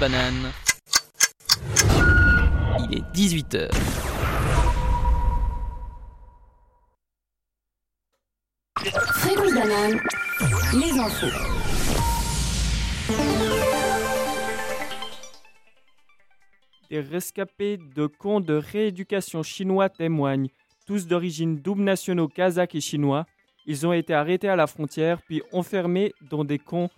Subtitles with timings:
[0.00, 0.04] Il
[2.92, 3.68] est 18h.
[8.76, 9.54] Fréquence
[10.74, 11.26] les infos.
[16.88, 20.48] Des rescapés de camps de rééducation chinois témoignent,
[20.86, 23.26] tous d'origine double nationaux kazakh et chinois.
[23.66, 26.88] Ils ont été arrêtés à la frontière puis enfermés dans des camps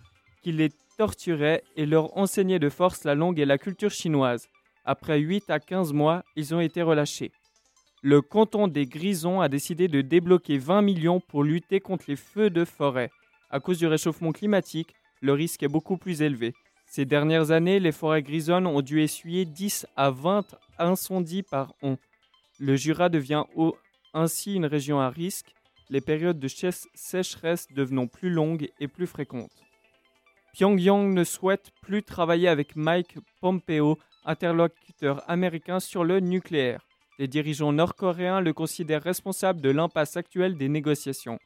[0.43, 4.47] qui les torturaient et leur enseignaient de force la langue et la culture chinoise.
[4.85, 7.31] Après 8 à 15 mois, ils ont été relâchés.
[8.03, 12.49] Le canton des Grisons a décidé de débloquer 20 millions pour lutter contre les feux
[12.49, 13.11] de forêt.
[13.51, 16.53] À cause du réchauffement climatique, le risque est beaucoup plus élevé.
[16.87, 21.97] Ces dernières années, les forêts grisonnes ont dû essuyer 10 à 20 incendies par an.
[22.59, 23.43] Le Jura devient
[24.13, 25.53] ainsi une région à risque,
[25.89, 29.61] les périodes de sécheresse devenant plus longues et plus fréquentes.
[30.53, 36.81] Pyongyang ne souhaite plus travailler avec Mike Pompeo, interlocuteur américain sur le nucléaire.
[37.19, 41.37] Les dirigeants nord-coréens le considèrent responsable de l'impasse actuelle des négociations.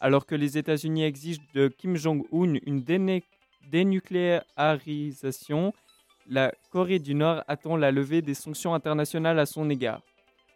[0.00, 2.84] Alors que les États-Unis exigent de Kim Jong-un une
[3.70, 5.72] dénucléarisation,
[6.28, 10.02] la Corée du Nord attend la levée des sanctions internationales à son égard.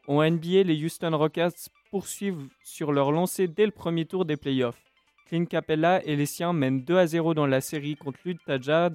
[0.09, 4.90] En NBA, les Houston Rockets poursuivent sur leur lancée dès le premier tour des playoffs.
[5.31, 8.93] Clint Capella et les siens mènent 2 à 0 dans la série contre l'Utah Jazz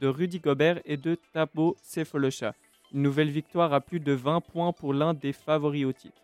[0.00, 2.52] de Rudy Gobert et de Thabo Sefolosha.
[2.92, 6.20] Une nouvelle victoire à plus de 20 points pour l'un des favoris au titre.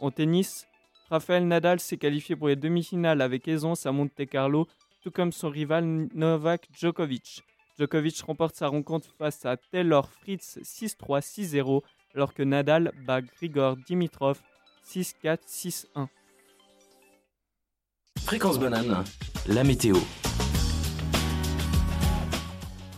[0.00, 0.66] En tennis,
[1.10, 4.66] Rafael Nadal s'est qualifié pour les demi-finales avec aisance à Monte Carlo,
[5.02, 7.44] tout comme son rival Novak Djokovic.
[7.78, 11.82] Djokovic remporte sa rencontre face à Taylor Fritz 6-3, 6-0,
[12.14, 14.40] alors que Nadal bat Grigor Dimitrov
[14.86, 16.08] 6-4, 6-1.
[18.24, 19.04] Fréquence banane,
[19.46, 19.96] la météo.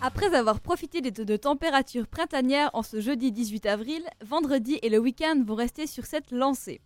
[0.00, 4.98] Après avoir profité des de températures printanières en ce jeudi 18 avril, vendredi et le
[4.98, 6.80] week-end vont rester sur cette lancée.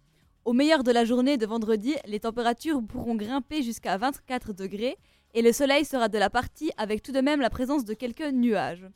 [0.46, 4.96] Au meilleur de la journée de vendredi, les températures pourront grimper jusqu'à 24 degrés
[5.34, 8.32] et le soleil sera de la partie avec tout de même la présence de quelques
[8.32, 8.86] nuages.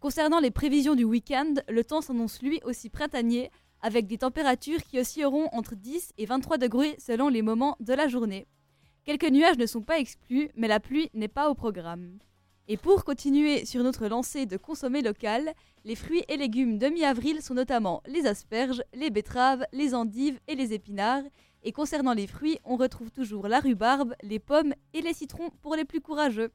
[0.00, 3.50] Concernant les prévisions du week-end, le temps s'annonce lui aussi printanier
[3.82, 8.08] avec des températures qui oscilleront entre 10 et 23 degrés selon les moments de la
[8.08, 8.46] journée.
[9.06, 12.18] Quelques nuages ne sont pas exclus, mais la pluie n'est pas au programme.
[12.66, 17.40] Et pour continuer sur notre lancée de consommer local, les fruits et légumes de mi-avril
[17.40, 21.22] sont notamment les asperges, les betteraves, les endives et les épinards.
[21.62, 25.76] Et concernant les fruits, on retrouve toujours la rhubarbe, les pommes et les citrons pour
[25.76, 26.50] les plus courageux.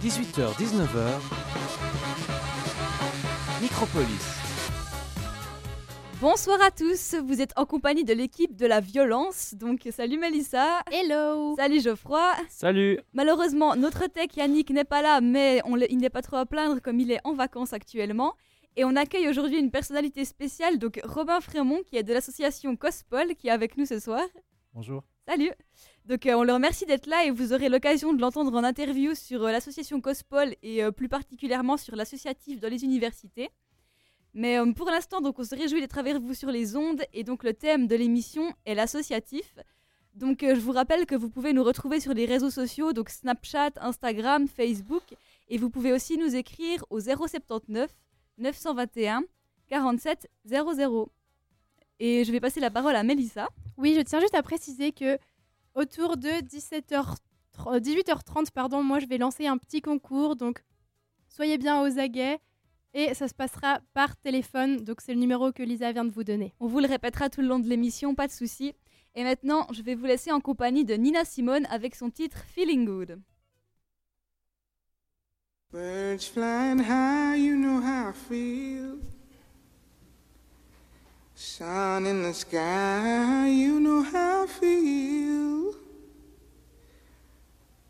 [0.00, 1.18] 18h-19h,
[3.60, 4.39] Micropolis.
[6.20, 9.54] Bonsoir à tous, vous êtes en compagnie de l'équipe de la violence.
[9.54, 10.82] Donc salut Melissa.
[10.92, 12.34] Hello Salut Geoffroy.
[12.50, 16.44] Salut Malheureusement, notre tech Yannick n'est pas là, mais on il n'est pas trop à
[16.44, 18.34] plaindre comme il est en vacances actuellement.
[18.76, 23.34] Et on accueille aujourd'hui une personnalité spéciale, donc Robin Frémont, qui est de l'association Cospol,
[23.34, 24.22] qui est avec nous ce soir.
[24.74, 25.02] Bonjour.
[25.26, 25.52] Salut
[26.04, 29.14] Donc euh, on le remercie d'être là et vous aurez l'occasion de l'entendre en interview
[29.14, 33.48] sur euh, l'association Cospol et euh, plus particulièrement sur l'associatif dans les universités.
[34.34, 37.24] Mais euh, pour l'instant, donc on se réjouit d'être avec vous sur les ondes et
[37.24, 39.58] donc le thème de l'émission est l'associatif.
[40.14, 43.10] Donc euh, je vous rappelle que vous pouvez nous retrouver sur les réseaux sociaux, donc
[43.10, 45.02] Snapchat, Instagram, Facebook,
[45.48, 47.90] et vous pouvez aussi nous écrire au 079
[48.38, 49.22] 921
[49.68, 51.12] 47 00.
[52.00, 53.48] Et je vais passer la parole à Mélissa.
[53.76, 55.18] Oui, je tiens juste à préciser que
[55.74, 57.16] autour de 17h,
[57.58, 60.34] 18h30, pardon, moi je vais lancer un petit concours.
[60.34, 60.62] Donc
[61.28, 62.40] soyez bien aux aguets.
[62.92, 64.84] Et ça se passera par téléphone.
[64.84, 66.54] Donc c'est le numéro que Lisa vient de vous donner.
[66.60, 68.74] On vous le répétera tout le long de l'émission, pas de souci.
[69.14, 72.84] Et maintenant, je vais vous laisser en compagnie de Nina Simone avec son titre Feeling
[72.84, 73.20] Good.
[75.72, 78.98] Birds flying high, you know how I feel.
[81.36, 85.74] Sun in the sky, you know how I feel.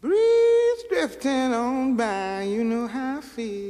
[0.02, 3.69] Breeze drifting on by, you know how I feel.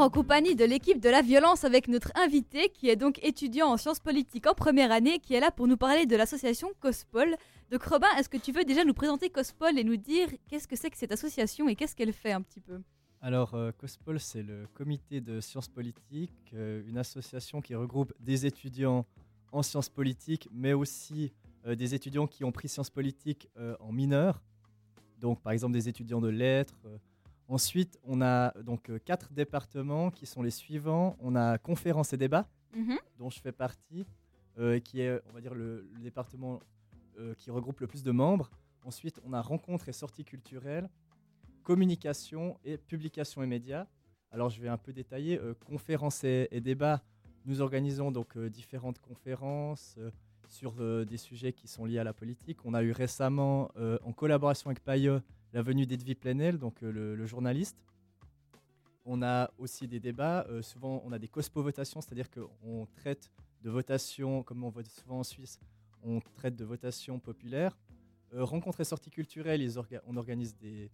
[0.00, 3.76] en compagnie de l'équipe de la violence avec notre invité qui est donc étudiant en
[3.76, 7.36] sciences politiques en première année qui est là pour nous parler de l'association COSPOL.
[7.70, 10.76] Donc Robin, est-ce que tu veux déjà nous présenter COSPOL et nous dire qu'est-ce que
[10.76, 12.80] c'est que cette association et qu'est-ce qu'elle fait un petit peu?
[13.20, 18.46] Alors, euh, COSPOL, c'est le comité de sciences politiques, euh, une association qui regroupe des
[18.46, 19.04] étudiants
[19.52, 21.30] en sciences politiques, mais aussi
[21.66, 24.42] euh, des étudiants qui ont pris sciences politiques en mineur.
[25.18, 26.78] Donc, par exemple, des étudiants de lettres.
[27.50, 31.16] Ensuite, on a donc euh, quatre départements qui sont les suivants.
[31.20, 32.96] On a conférences et débats, Mhm.
[33.18, 34.06] dont je fais partie,
[34.58, 36.60] euh, qui est, on va dire, le, le département
[37.18, 38.50] euh, qui regroupe le plus de membres.
[38.84, 40.88] Ensuite, on a rencontres et sorties culturelles,
[41.64, 43.86] communication et publication et médias.
[44.30, 45.38] Alors, je vais un peu détailler.
[45.40, 47.02] euh, conférences et, et débats,
[47.46, 49.98] nous organisons donc différentes conférences
[50.48, 50.72] sur
[51.06, 52.64] des sujets qui sont liés à la politique.
[52.64, 53.70] On a eu récemment,
[54.04, 55.08] en collaboration avec Paye,
[55.52, 57.76] la venue d'Edwy Plenel, donc euh, le, journaliste.
[59.04, 60.46] On a aussi des débats.
[60.48, 63.30] euh, souvent, on a des cospo-votations, c'est-à-dire qu'on traite
[63.62, 65.58] de votations, comme on voit souvent en Suisse,
[66.02, 67.76] on traite de votations populaires.
[68.32, 69.66] Euh, rencontres et sorties culturelles,
[70.06, 70.90] on organise des,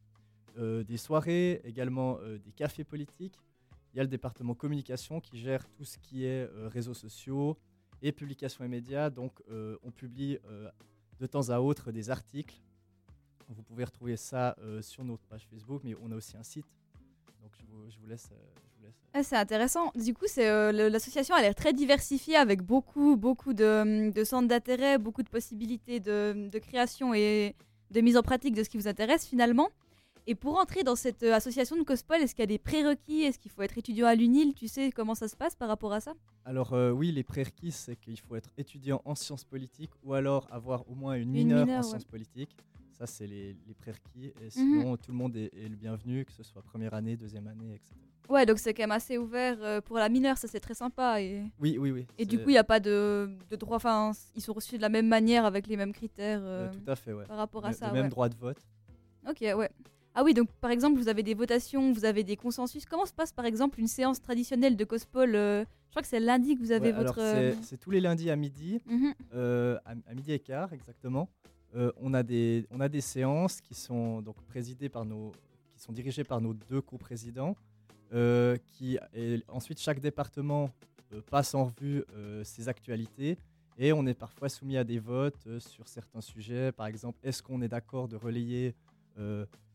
[0.96, 3.38] soirées, également des cafés politiques.
[3.92, 7.56] Il y a le département communication qui gère tout ce qui est réseaux sociaux
[8.02, 9.10] et publications et médias.
[9.10, 9.42] Donc,
[9.82, 10.38] on publie
[11.20, 12.62] de temps à autre des articles.
[13.48, 16.66] Vous pouvez retrouver ça euh, sur notre page Facebook, mais on a aussi un site.
[17.42, 18.28] Donc, je vous, je vous laisse.
[18.32, 19.92] euh, je vous laisse, euh, Ah, c'est intéressant.
[19.94, 24.98] Du coup, c'est l'association a l'air très diversifiée avec beaucoup, beaucoup de, de centres d'intérêt,
[24.98, 27.54] beaucoup de possibilités de, de création et
[27.92, 29.68] de mise en pratique de ce qui vous intéresse finalement.
[30.28, 33.22] Et pour entrer dans cette association de Cospol, est-ce qu'il y a des prérequis?
[33.22, 34.54] Est-ce qu'il faut être étudiant à l'UNIL?
[34.54, 36.14] Tu sais comment ça se passe par rapport à ça?
[36.44, 40.48] Alors euh, oui, les prérequis, c'est qu'il faut être étudiant en sciences politiques ou alors
[40.50, 41.88] avoir au moins une Une mineure mineure, en ouais.
[41.90, 42.56] sciences politiques.
[42.98, 44.32] Ça, c'est les, les prérequis.
[44.42, 47.46] Et sinon, tout le monde est, est le bienvenu, que ce soit première année, deuxième
[47.46, 47.94] année, etc.
[48.28, 51.20] Ouais, donc c'est quand même assez ouvert euh, pour la mineure, ça c'est très sympa.
[51.22, 52.06] Et, Oui, oui, oui.
[52.18, 54.82] et du coup, il n'y a pas de, de droit, enfin, ils sont reçus de
[54.82, 57.24] la même manière avec les mêmes critères euh, euh, tout à fait, ouais.
[57.26, 57.86] par rapport à Le- ça.
[57.88, 58.08] le même ouais.
[58.08, 58.58] droit de vote.
[59.28, 59.70] Ok, ouais.
[60.14, 62.84] Ah oui, donc par exemple, vous avez des votations, vous avez des consensus.
[62.86, 66.18] Comment se passe par exemple une séance traditionnelle de Cospol euh, Je crois que c'est
[66.20, 67.20] lundi que vous avez Ouais, votre.
[67.62, 68.80] c'est- tous les lundis à midi.
[68.86, 69.12] mhm.
[69.34, 71.28] euh, à, à midi et quart exactement.
[71.75, 75.32] Euh, on, a des, séances qui sont donc présidées par nos,
[75.75, 77.56] qui sont dirigées par nos deux coprésidents.
[78.12, 78.99] euh, qui,
[79.49, 80.70] ensuite, chaque département
[81.12, 83.37] euh, passe en revue euh, ses actualités
[83.78, 86.70] et on est parfois soumis à des votes sur certains sujets.
[86.73, 88.75] Par exemple, est-ce qu'on est d'accord de relayer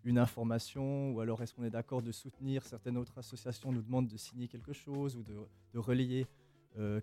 [0.03, 4.07] une information ou alors est-ce qu'on est d'accord de soutenir certaines autres associations nous demandent
[4.07, 6.25] de signer quelque chose ou de, relayer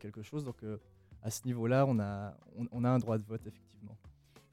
[0.01, 0.45] quelque chose.
[0.45, 0.65] Donc
[1.23, 2.35] à ce niveau-là, on a
[2.91, 3.97] un droit de vote, effectivement.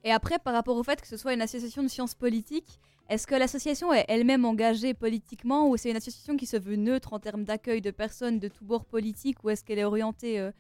[0.06, 3.26] Et après, par rapport au fait que ce soit une association de sciences politiques, est-ce
[3.26, 7.20] que l'association est elle-même engagée politiquement ou c'est une association qui se veut neutre en
[7.20, 10.52] termes d'accueil de personnes de tous bords politiques ou est-ce qu'elle est orientée euh,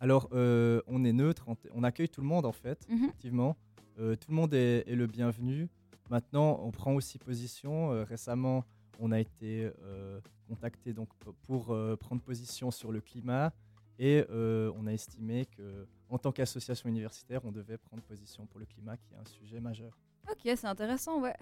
[0.00, 3.04] Alors, euh, on est neutre, on, accueille tout le monde, en fait, Mhm.
[3.04, 3.56] effectivement.
[3.98, 5.68] Euh, tout le monde est, est le bienvenu.
[6.08, 7.90] Maintenant, on prend aussi position.
[8.04, 8.64] Récemment,
[8.98, 9.70] on a été
[10.48, 11.10] contacté donc,
[11.42, 13.52] pour prendre position sur le climat
[13.98, 18.60] et euh, on a estimé que, en tant qu'association universitaire, on devait prendre position pour
[18.60, 19.98] le climat, qui est un sujet majeur.
[20.30, 21.34] Ok, c'est intéressant, ouais.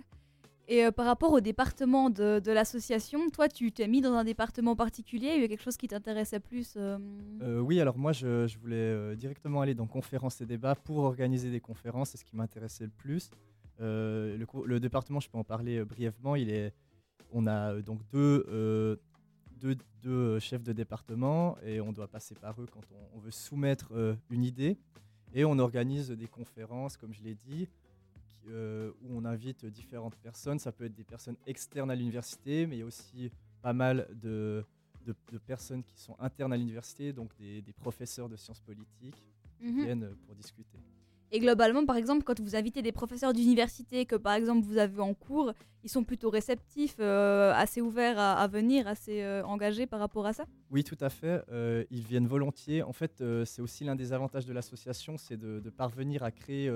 [0.69, 4.25] Et euh, par rapport au département de, de l'association, toi, tu t'es mis dans un
[4.25, 6.99] département particulier Il y a quelque chose qui t'intéressait plus euh,
[7.43, 11.51] Euh, oui, alors moi, je, je voulais directement aller dans conférences et débats pour organiser
[11.51, 12.11] des conférences.
[12.11, 13.31] C'est ce qui m'intéressait le plus.
[13.79, 16.35] Le, le département, je peux en parler brièvement.
[16.35, 16.73] Il est,
[17.31, 18.99] on a donc deux,
[19.57, 23.21] deux, deux, euh, chefs de département et on doit passer par eux quand on, on
[23.21, 24.79] veut soumettre euh, une idée.
[25.35, 27.69] Et on organise des conférences, comme je l'ai dit,
[28.25, 30.59] qui, euh, où on invite différentes personnes.
[30.59, 34.09] Ça peut être des personnes externes à l'université, mais il y a aussi pas mal
[34.15, 34.65] de,
[35.05, 39.23] de, de personnes qui sont internes à l'université, donc des, des professeurs de sciences politiques
[39.59, 39.85] qui mhm.
[39.85, 40.79] viennent pour discuter.
[41.33, 45.01] Et globalement, par exemple, quand vous invitez des professeurs d'université que, par exemple, vous avez
[45.01, 45.53] en cours,
[45.83, 50.27] ils sont plutôt réceptifs, euh, assez ouverts à, à venir, assez euh, engagés par rapport
[50.27, 50.45] à ça?
[50.71, 51.43] Oui, tout à fait.
[51.51, 52.83] euh, ils viennent volontiers.
[52.83, 56.69] En fait, c'est aussi l'un des avantages de l'association, c'est de, de parvenir à créer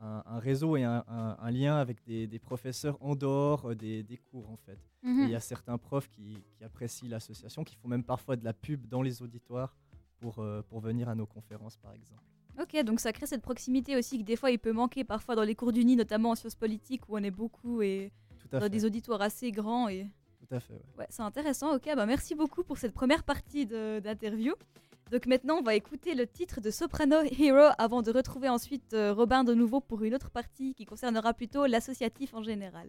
[0.00, 4.02] un, un réseau et un, un- un lien avec des, des professeurs en dehors des,
[4.02, 4.78] des cours, en fait.
[5.02, 5.24] Mhm.
[5.24, 8.52] il y a certains profs qui, qui apprécient l'association, qui font même parfois de la
[8.52, 9.76] pub dans les auditoires
[10.20, 12.22] pour, pour venir à nos conférences, par exemple.
[12.60, 15.42] Ok, donc ça crée cette proximité aussi que des fois il peut manquer parfois dans
[15.42, 18.12] les cours d'uni, notamment en sciences politiques où on est beaucoup et
[18.50, 18.68] dans fait.
[18.68, 19.88] des auditoires assez grands.
[19.88, 20.08] Et...
[20.46, 20.80] Tout à fait, ouais.
[20.98, 21.74] Ouais, c'est intéressant.
[21.74, 24.54] Ok, bah merci beaucoup pour cette première partie d'interview.
[25.10, 29.12] Donc maintenant, on va écouter le titre de Soprano Hero avant de retrouver ensuite euh,
[29.12, 32.88] Robin de nouveau pour une autre partie qui concernera plutôt l'associatif en général.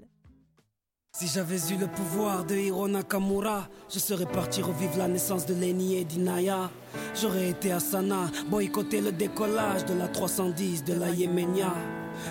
[1.15, 5.53] Si j'avais eu le pouvoir de Hiro Nakamura, je serais parti revivre la naissance de
[5.53, 6.71] Lenny et d'Inaya.
[7.13, 11.71] J'aurais été à Sana, boycotter le décollage de la 310 de la Yéménia.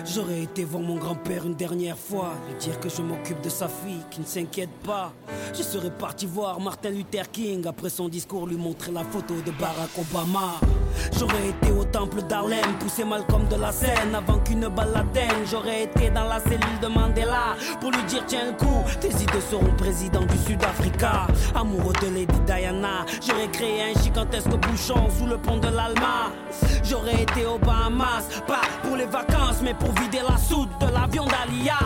[0.05, 3.67] J'aurais été voir mon grand-père une dernière fois, lui dire que je m'occupe de sa
[3.67, 5.13] fille, qui ne s'inquiète pas.
[5.53, 9.51] Je serais parti voir Martin Luther King, après son discours lui montrer la photo de
[9.51, 10.59] Barack Obama.
[11.17, 15.45] J'aurais été au temple d'Harlem, poussé Malcolm de la scène avant qu'une l'atteigne.
[15.49, 19.41] J'aurais été dans la cellule de Mandela pour lui dire tiens le coup, tes idées
[19.49, 21.27] seront président du Sud-Africa.
[21.55, 26.31] Amoureux de Lady Diana, j'aurais créé un gigantesque bouchon sous le pont de l'Alma.
[26.83, 31.25] J'aurais été aux Bahamas, pas pour les vacances, mais pour vider la soude de l'avion
[31.25, 31.77] d'Alia.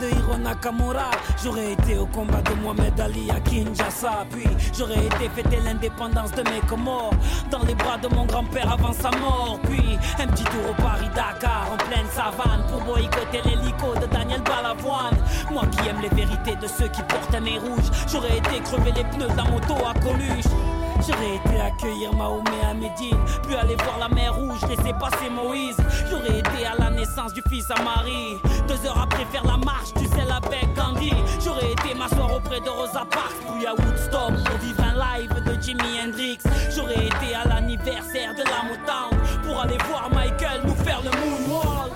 [0.00, 1.10] De Hiro Nakamura,
[1.42, 4.26] j'aurais été au combat de Mohamed Ali à Kinshasa.
[4.30, 4.46] Puis
[4.76, 7.14] j'aurais été fêter l'indépendance de mes Comores
[7.50, 9.58] dans les bras de mon grand-père avant sa mort.
[9.64, 15.16] Puis un petit tour au Paris-Dakar en pleine savane pour boycotter l'hélico de Daniel Balavoine.
[15.50, 18.92] Moi qui aime les vérités de ceux qui portent un nez rouge, j'aurais été crever
[18.92, 20.75] les pneus d'un moto à Coluche.
[21.04, 25.76] J'aurais été accueillir Mahomet à Médine, puis aller voir la mer rouge, laisser passer Moïse.
[26.10, 28.38] J'aurais été à la naissance du fils à Marie.
[28.66, 31.12] Deux heures après faire la marche, tu sais, avec Gandhi.
[31.44, 35.62] J'aurais été m'asseoir auprès de Rosa Parks, puis à Woodstock pour vivre un live de
[35.62, 36.38] Jimi Hendrix.
[36.74, 41.92] J'aurais été à l'anniversaire de la Motown pour aller voir Michael nous faire le moonwalk.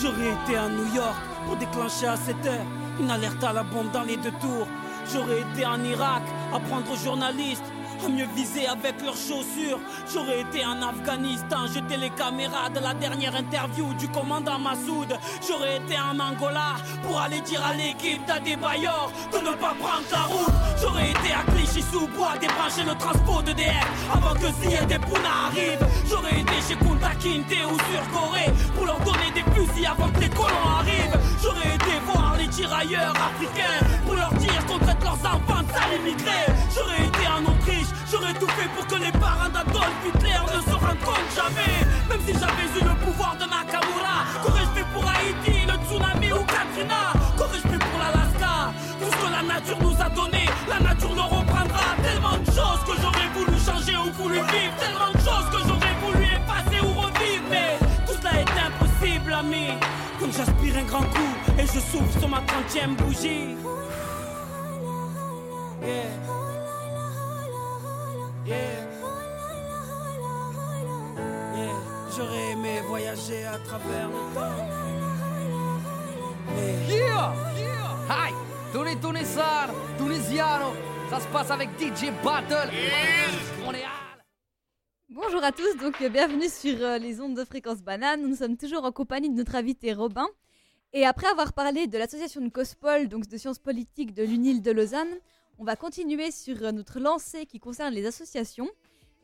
[0.00, 2.66] J'aurais été à New York pour déclencher à 7 heures
[3.00, 4.66] une alerte à la bombe dans les deux tours.
[5.12, 6.22] J'aurais été en Irak
[6.54, 7.64] apprendre aux journalistes
[8.08, 9.78] mieux viser avec leurs chaussures.
[10.12, 15.16] J'aurais été en Afghanistan, jeter les caméras de la dernière interview du commandant Massoud.
[15.46, 20.22] J'aurais été en Angola pour aller dire à l'équipe d'Adebayor de ne pas prendre la
[20.22, 20.54] route.
[20.80, 25.86] J'aurais été à Clichy-sous-Bois débrancher le transport de DF avant que Zia des Puna arrive.
[26.08, 30.20] J'aurais été chez Kunta Kinte ou sur Corée pour leur donner des fusils avant que
[30.20, 31.18] les colons arrivent.
[31.42, 36.00] J'aurais été voir les tirailleurs africains pour leur dire qu'on traite leurs enfants de sales
[36.00, 36.46] immigrés.
[36.74, 37.51] J'aurais été en
[38.34, 41.76] tout fait pour que les parents d'Adolf Hitler ne se rendent compte jamais.
[42.08, 46.44] Même si j'avais eu le pouvoir de Nakamura, qu'aurais-je fait pour Haïti, le tsunami ou
[46.44, 47.12] Katrina?
[47.36, 48.72] Qu'aurais-je fait pour l'Alaska?
[49.00, 51.86] Tout ce que la nature nous a donné, la nature le reprendra.
[52.02, 55.96] Tellement de choses que j'aurais voulu changer ou voulu vivre, tellement de choses que j'aurais
[56.04, 57.46] voulu effacer ou revivre.
[57.50, 59.68] Mais tout cela est impossible, ami.
[60.18, 63.56] Comme j'aspire un grand coup et je souffle sur ma 30 bougie.
[68.52, 68.84] Yeah.
[71.56, 71.78] Yeah.
[72.14, 74.66] J'aurais aimé voyager à travers le temps.
[76.54, 77.34] Mais Yeah!
[78.10, 78.32] Hi!
[78.72, 80.74] Tous les Tunisiens, Tunisiano,
[81.08, 82.70] ça se passe avec DJ Battle.
[83.64, 83.90] Montréal.
[85.08, 88.22] Bonjour à tous, donc euh, bienvenue sur euh, les ondes de fréquence banane.
[88.22, 90.26] Nous sommes toujours en compagnie de notre invité Robin.
[90.92, 94.70] Et après avoir parlé de l'association de Cospol, donc de sciences politiques de l'UNIL de
[94.72, 95.14] Lausanne,
[95.62, 98.68] on va continuer sur euh, notre lancée qui concerne les associations.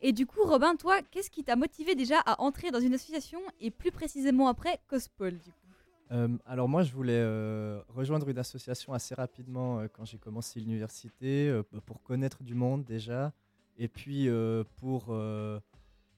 [0.01, 3.41] Et du coup, Robin, toi, qu'est-ce qui t'a motivé déjà à entrer dans une association
[3.59, 5.67] et plus précisément après Cospol du coup?
[6.11, 11.51] Euh, alors moi, je voulais euh, rejoindre une association assez rapidement quand j'ai commencé l'université,
[11.73, 13.33] bah, pour connaître du monde déjà,
[13.77, 14.29] et puis
[14.77, 15.13] pour,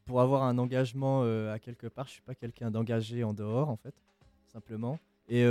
[0.05, 2.05] pour avoir un engagement à quelque part.
[2.05, 3.95] Je suis pas quelqu'un d'engagé en dehors, en fait,
[4.45, 4.99] simplement.
[5.27, 5.43] Et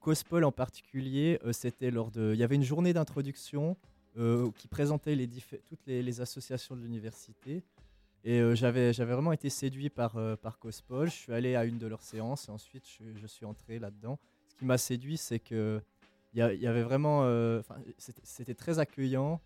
[0.00, 2.32] Cospol en particulier, c'était lors de...
[2.34, 3.76] Il y avait une journée d'introduction
[4.18, 7.62] euh, qui présentait les toutes les, les associations de l'université.
[8.22, 11.08] Et euh, j'avais vraiment été séduit par, euh, par Cospol.
[11.08, 14.18] Je suis allé à une de leurs séances et ensuite je, je suis entré là-dedans.
[14.48, 15.80] Ce qui m'a séduit, c'est que
[16.32, 17.60] il y, avait vraiment, euh,
[17.98, 19.40] c'était- très accueillant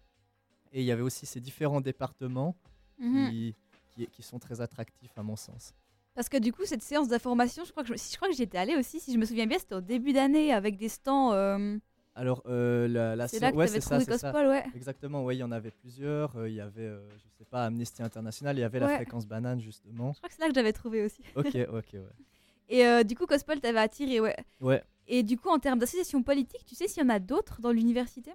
[0.73, 2.55] et il y avait aussi ces différents départements
[2.99, 3.31] Mhm.
[3.31, 3.55] qui,
[3.95, 5.73] qui, qui sont très attractifs à mon sens.
[6.15, 8.35] Parce que du coup, cette séance d'information, je crois que je, si je crois que
[8.35, 10.89] j'y étais allée aussi, si je me souviens bien, c'était au début d'année avec des
[10.91, 11.33] stands.
[11.33, 11.79] euh,
[12.17, 14.31] Alors euh, la, la C'est sé- là que ouais, c'est ça, trouvé c'est ça.
[14.31, 14.65] Cospol, ouais.
[14.75, 16.37] Exactement, ouais, il y en avait plusieurs.
[16.37, 19.27] Euh, Il y avait, euh, je sais pas, Amnesty International, il y avait la fréquence
[19.27, 20.13] banane justement.
[20.13, 21.23] Je crois que c'est là que j'avais trouvé aussi.
[21.35, 22.01] Ok, ok, ouais.
[22.69, 24.37] Et euh, du coup, Cospol t'avait attiré, ouais.
[24.61, 24.83] Ouais.
[25.07, 27.73] Et du coup, en termes d'associations politiques, tu sais s'il y en a d'autres dans
[27.73, 28.33] l'université?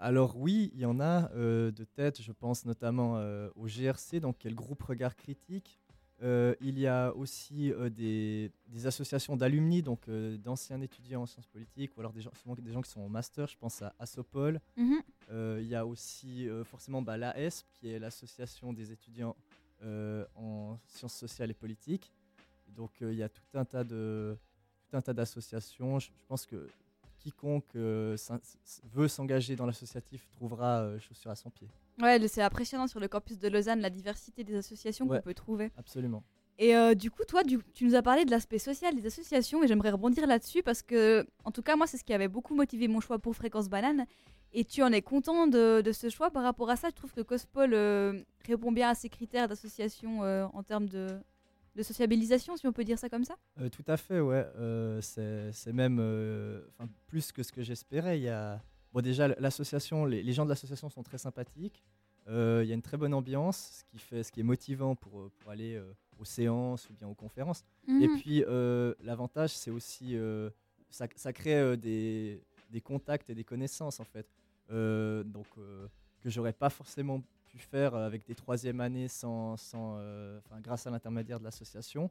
[0.00, 3.20] Alors oui, il y en a de tête, je pense notamment
[3.56, 5.78] au GRC, donc qui est le groupe Regard Critique.
[6.22, 11.26] Euh, il y a aussi euh, des, des associations d'alumni, donc euh, d'anciens étudiants en
[11.26, 13.82] sciences politiques, ou alors des gens, souvent des gens qui sont en master, je pense
[13.82, 14.60] à Assopol.
[14.76, 15.02] Mhm.
[15.58, 19.34] Il y a aussi forcément bah, l'AESP, qui est l'association des étudiants
[20.36, 22.12] en sciences sociales et politiques.
[22.68, 24.36] Donc il y a tout un tas de
[24.82, 25.98] tout un tas d'associations.
[25.98, 26.68] Je, je pense que
[27.22, 28.16] quiconque euh,
[28.92, 31.68] veut s'engager dans l'associatif trouvera euh, chaussures à son pied.
[32.00, 35.18] Ouais, c'est impressionnant sur le campus de Lausanne, la diversité des associations Ouais.
[35.18, 35.70] qu'on peut trouver.
[35.76, 36.22] Absolument.
[36.58, 39.62] Et euh, du coup, toi, du- tu nous as parlé de l'aspect social des associations
[39.62, 42.54] et j'aimerais rebondir là-dessus parce que, en tout cas, moi, c'est ce qui avait beaucoup
[42.54, 44.04] motivé mon choix pour Fréquence Banane.
[44.54, 47.12] Et tu en es content de, de ce choix par rapport à ça Je trouve
[47.14, 51.06] que Cospol euh, répond bien à ces critères d'association en termes de,
[51.74, 53.36] de sociabilisation, si on peut dire ça comme ça?
[53.60, 54.46] Euh, tout à fait, ouais.
[54.56, 56.60] Euh, c'est même euh,
[57.06, 58.18] plus que ce que j'espérais.
[58.18, 61.82] Il y a bon, déjà l'association, les, les gens de l'association sont très sympathiques.
[62.28, 65.28] Il y a une très bonne ambiance, ce qui fait, ce qui est motivant pour,
[65.40, 65.82] pour aller
[66.20, 67.64] aux séances ou bien aux conférences.
[67.88, 68.16] Et Mhm.
[68.20, 68.44] puis
[69.04, 70.16] l'avantage, c'est aussi
[70.88, 74.26] ça, ça crée des, des contacts et des connaissances en fait.
[74.70, 77.20] Donc que j'aurais pas forcément
[77.58, 82.10] faire avec des troisième années sans, sans, euh, grâce à l'intermédiaire de l'association.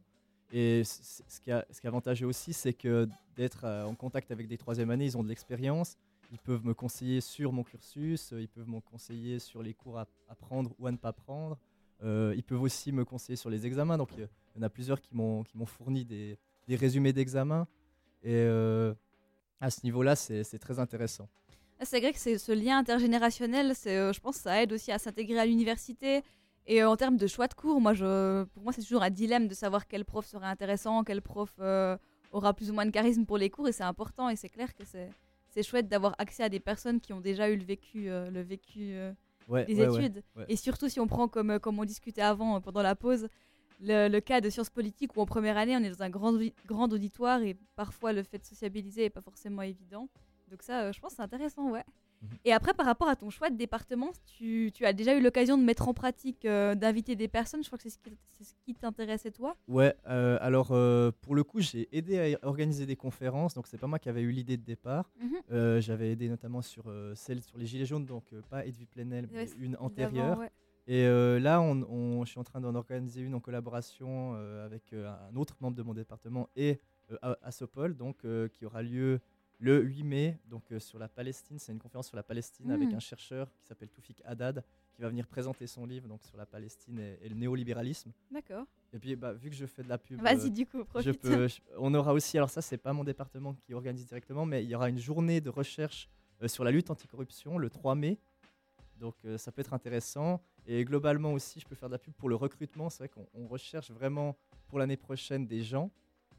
[0.54, 4.32] Et ce qui, a, ce qui est avantageux aussi, c'est que d'être euh, en contact
[4.32, 5.98] avec des troisième années, ils ont de l'expérience,
[6.32, 9.98] ils peuvent me conseiller sur mon cursus, euh, ils peuvent me conseiller sur les cours
[9.98, 11.58] à, à prendre ou à ne pas prendre.
[12.04, 13.98] Euh, ils peuvent aussi me conseiller sur les examens.
[13.98, 17.68] Donc euh, il y en a plusieurs qui m'ont fourni des, des résumés d'examens.
[18.24, 18.94] Et euh,
[19.60, 21.30] à ce niveau-là, c'est très intéressant.
[21.82, 24.72] Ah, C'est vrai que c'est ce lien intergénérationnel, c'est, euh, je pense que ça aide
[24.72, 26.22] aussi à s'intégrer à l'université.
[26.68, 29.10] Et euh, en termes de choix de cours, moi, je, pour moi, c'est toujours un
[29.10, 31.98] dilemme de savoir quel prof serait intéressant, quel prof euh,
[32.32, 33.68] aura plus ou moins de charisme pour les cours.
[33.68, 35.10] Et c'est important et c'est clair que c'est,
[35.50, 38.42] c'est chouette d'avoir accès à des personnes qui ont déjà eu le vécu, euh, le
[38.42, 39.12] vécu euh,
[39.48, 40.24] Ouais, des ouais, études.
[40.38, 40.46] ouais.
[40.50, 43.28] Et surtout si on prend, comme, comme on discutait avant pendant la pause,
[43.82, 46.38] le, le cas de sciences politiques où en première année, on est dans un grand,
[46.68, 50.08] grand auditoire et parfois le fait de sociabiliser n'est pas forcément évident.
[50.52, 51.84] Donc ça, euh, je pense que c'est intéressant, ouais.
[52.22, 52.30] Mhm.
[52.46, 55.58] Et après, par rapport à ton choix de département, tu, tu as déjà eu l'occasion
[55.58, 57.64] de mettre en pratique, euh, d'inviter des personnes.
[57.64, 59.56] Je crois que c'est ce qui, c'est ce qui t'intéressait, toi.
[59.68, 60.68] Ouais, euh, alors
[61.22, 64.22] pour le coup, j'ai aidé à organiser des conférences, donc c'est pas moi qui avais
[64.22, 65.10] eu l'idée de départ.
[65.20, 65.80] Mhm.
[65.80, 66.84] J'avais aidé notamment sur
[67.16, 70.38] celle sur les Gilets jaunes, donc pas Edwy Plenel, mais une antérieure.
[70.38, 70.52] ouais.
[70.88, 74.66] Et euh, là, on, on- je suis en train d'en organiser une en collaboration euh,
[74.66, 76.80] avec euh, un autre membre de mon département et
[77.22, 79.20] à, à Sopol, donc qui aura lieu
[79.62, 81.60] le 8 mai, donc euh, sur la Palestine.
[81.60, 82.96] C'est une conférence sur la Palestine avec Mm.
[82.96, 86.46] un chercheur qui s'appelle Toufik Haddad, qui va venir présenter son livre donc sur la
[86.48, 88.12] Palestine et, et le néolibéralisme.
[88.32, 88.66] D'accord.
[88.92, 90.84] Et puis, bah, vu que je fais de la pub, Vas-y, euh, du coup, je
[90.84, 91.22] profite.
[91.22, 94.64] peux, je- on aura aussi, alors ça, c'est pas mon département qui organise directement, mais
[94.64, 96.10] il y aura une journée de recherche
[96.42, 98.18] euh, sur la lutte anticorruption le 3 mai.
[99.00, 100.44] Donc ça peut être intéressant.
[100.68, 102.88] Et globalement aussi, je peux faire de la pub pour le recrutement.
[102.90, 105.90] C'est vrai qu'on on recherche vraiment pour l'année prochaine des gens.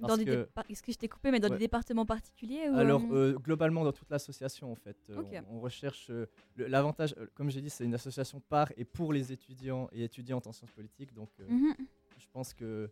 [0.01, 1.57] Dans parce que- Est-ce que je t'ai coupé, mais dans Ouais.
[1.57, 5.57] des départements particuliers ou, alors, euh, euh, globalement, dans toute l'association, en fait, euh, on,
[5.57, 6.27] on recherche euh,
[6.57, 7.15] l'avantage.
[7.19, 10.53] euh, comme j'ai dit, c'est une association par et pour les étudiants et étudiantes en
[10.53, 11.13] sciences politiques.
[11.15, 11.75] Donc, Mhm.
[12.19, 12.91] je pense que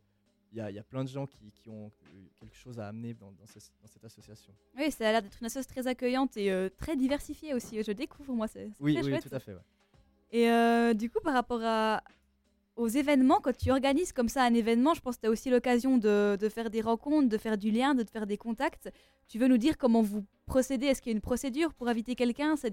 [0.53, 1.93] il y, y a plein de gens qui, qui ont
[2.41, 4.53] quelque chose à amener dans, dans ce- dans cette association.
[4.77, 7.83] Oui, ça a l'air d'être une association très accueillante et très diversifiée aussi.
[7.83, 9.29] Je découvre, moi, c'est Oui, très oui, chouette.
[9.29, 9.55] tout à fait.
[9.55, 9.61] ouais.
[10.91, 12.03] Et du coup, par rapport à,
[12.81, 15.51] aux événements, quand tu organises comme ça un événement, je pense que tu as aussi
[15.51, 18.90] l'occasion de, de faire des rencontres, de faire du lien, de te faire des contacts.
[19.29, 20.87] Tu veux nous dire comment vous procédez?
[20.87, 22.57] Est-ce qu'il y a une procédure pour inviter quelqu'un?
[22.57, 22.69] Ça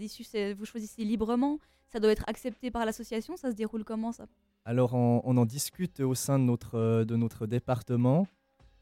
[0.58, 1.60] Vous choisissez librement?
[1.91, 3.36] Ça doit être accepté par l'association?
[3.38, 4.26] Ça se déroule comment ça?
[4.65, 8.28] Alors, on, on en discute au sein de notre, euh, de notre département.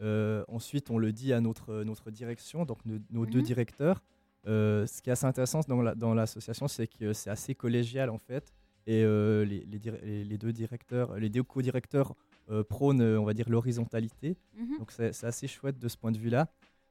[0.02, 3.46] Euh, ensuite, on le dit à notre, notre direction, donc nos, nos deux Mhm.
[3.46, 4.02] directeurs.
[4.48, 8.10] Euh, ce qui est assez intéressant dans la- dans l'association, c'est que c'est assez collégial
[8.10, 8.54] en fait.
[8.88, 12.14] Et euh, les, deux directeurs, les deux co-directeurs
[12.52, 14.38] euh, prônent, euh, on va dire, l'horizontalité.
[14.56, 14.78] Mhm.
[14.80, 16.48] Donc, c'est assez chouette de ce point de vue-là.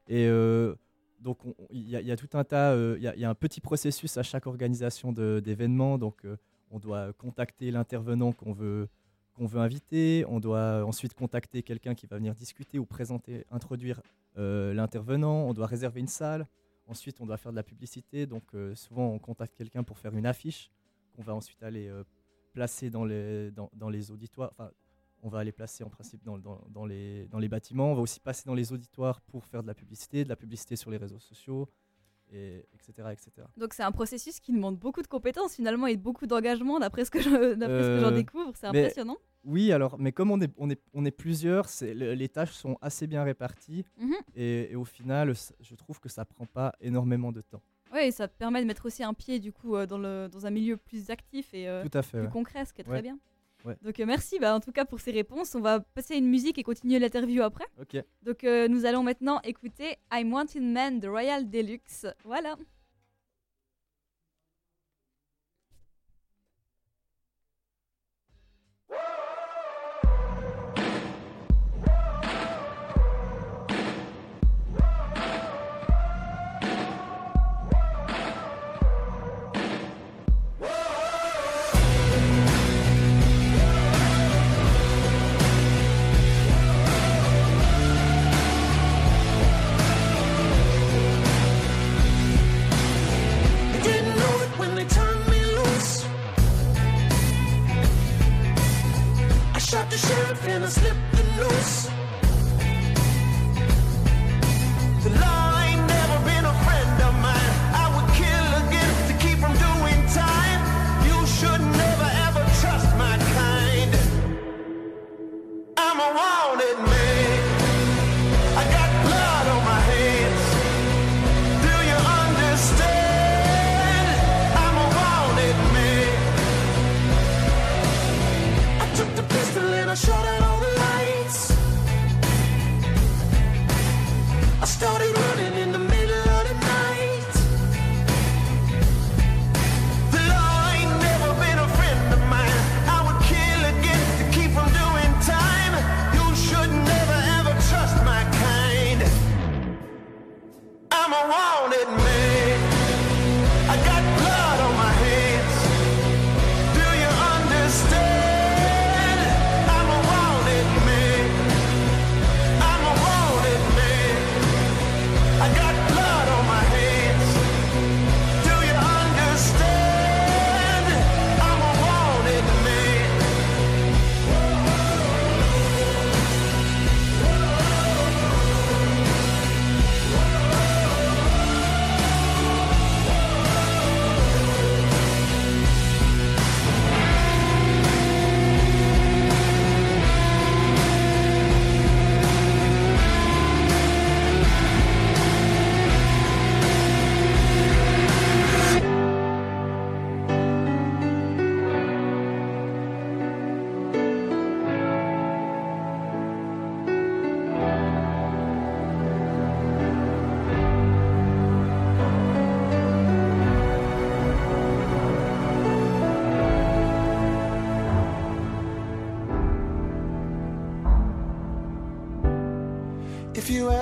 [0.09, 0.26] Et
[1.20, 3.14] donc, on- on- il y, a- il y a tout un tas, il y, a-
[3.14, 5.96] il y a un petit processus à chaque organisation d'événements.
[5.98, 6.26] Donc,
[6.70, 8.88] on doit contacter l'intervenant qu'on veut,
[9.35, 10.24] qu'on veut inviter.
[10.28, 14.00] On doit ensuite contacter quelqu'un qui va venir discuter ou présenter, introduire
[14.37, 15.46] euh, l'intervenant.
[15.48, 16.46] On doit réserver une salle.
[16.88, 18.26] Ensuite, on doit faire de la publicité.
[18.26, 20.70] Donc, euh, souvent, on contacte quelqu'un pour faire une affiche
[21.14, 22.05] qu'on va ensuite aller euh,
[22.53, 24.50] placer dans les, dans, dans les auditoires.
[24.53, 24.70] Enfin,
[25.22, 27.92] on va aller placer en principe dans, dans- dans les, dans les bâtiments.
[27.92, 30.77] On va aussi passer dans les auditoires pour faire de la publicité, de la publicité
[30.77, 31.68] sur les réseaux sociaux,
[32.33, 33.31] et, etc., etc.
[33.57, 37.11] Donc c'est un processus qui demande beaucoup de compétences finalement et beaucoup d'engagement d'après ce
[37.11, 37.29] que je-
[37.61, 38.53] j'en Euh, découvre.
[38.55, 39.16] C'est impressionnant.
[39.44, 43.07] Oui, alors, mais comme on est, on est, on est plusieurs, les tâches sont assez
[43.07, 43.85] bien réparties.
[43.98, 44.14] Mhm.
[44.35, 47.62] et, et au final, je trouve que ça prend pas énormément de temps.
[47.94, 50.46] Oui, ça te permet de mettre aussi un pied du coup euh, dans, le, dans
[50.46, 52.33] un milieu plus actif et euh, Tout à fait, plus ouais.
[52.33, 53.02] concret, ce qui est très Ouais.
[53.02, 53.18] bien.
[53.64, 53.76] Ouais.
[53.80, 55.54] Donc euh, merci bah, en tout cas pour ces réponses.
[55.54, 57.64] On va passer à une musique et continuer l'interview après.
[57.80, 57.96] Ok.
[58.22, 62.07] Donc euh, nous allons maintenant écouter I'm Wanted Man de Royal Deluxe.
[62.24, 62.57] Voilà.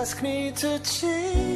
[0.02, 1.51] Ask me to change,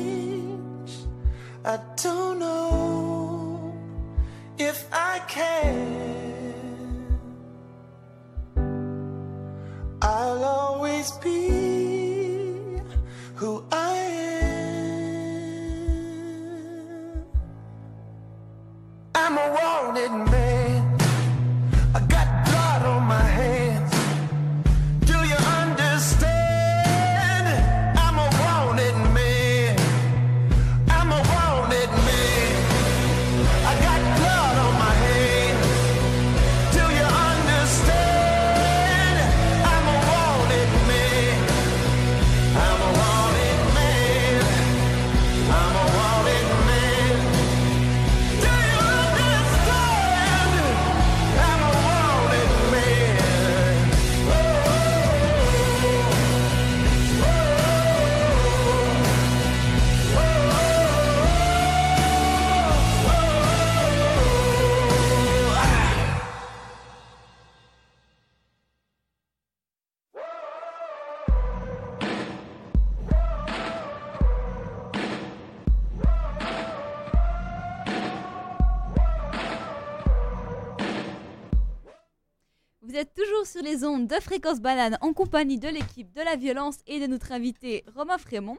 [83.80, 88.16] de Fréquence Banane en compagnie de l'équipe de la violence et de notre invité Romain
[88.16, 88.56] Frémont.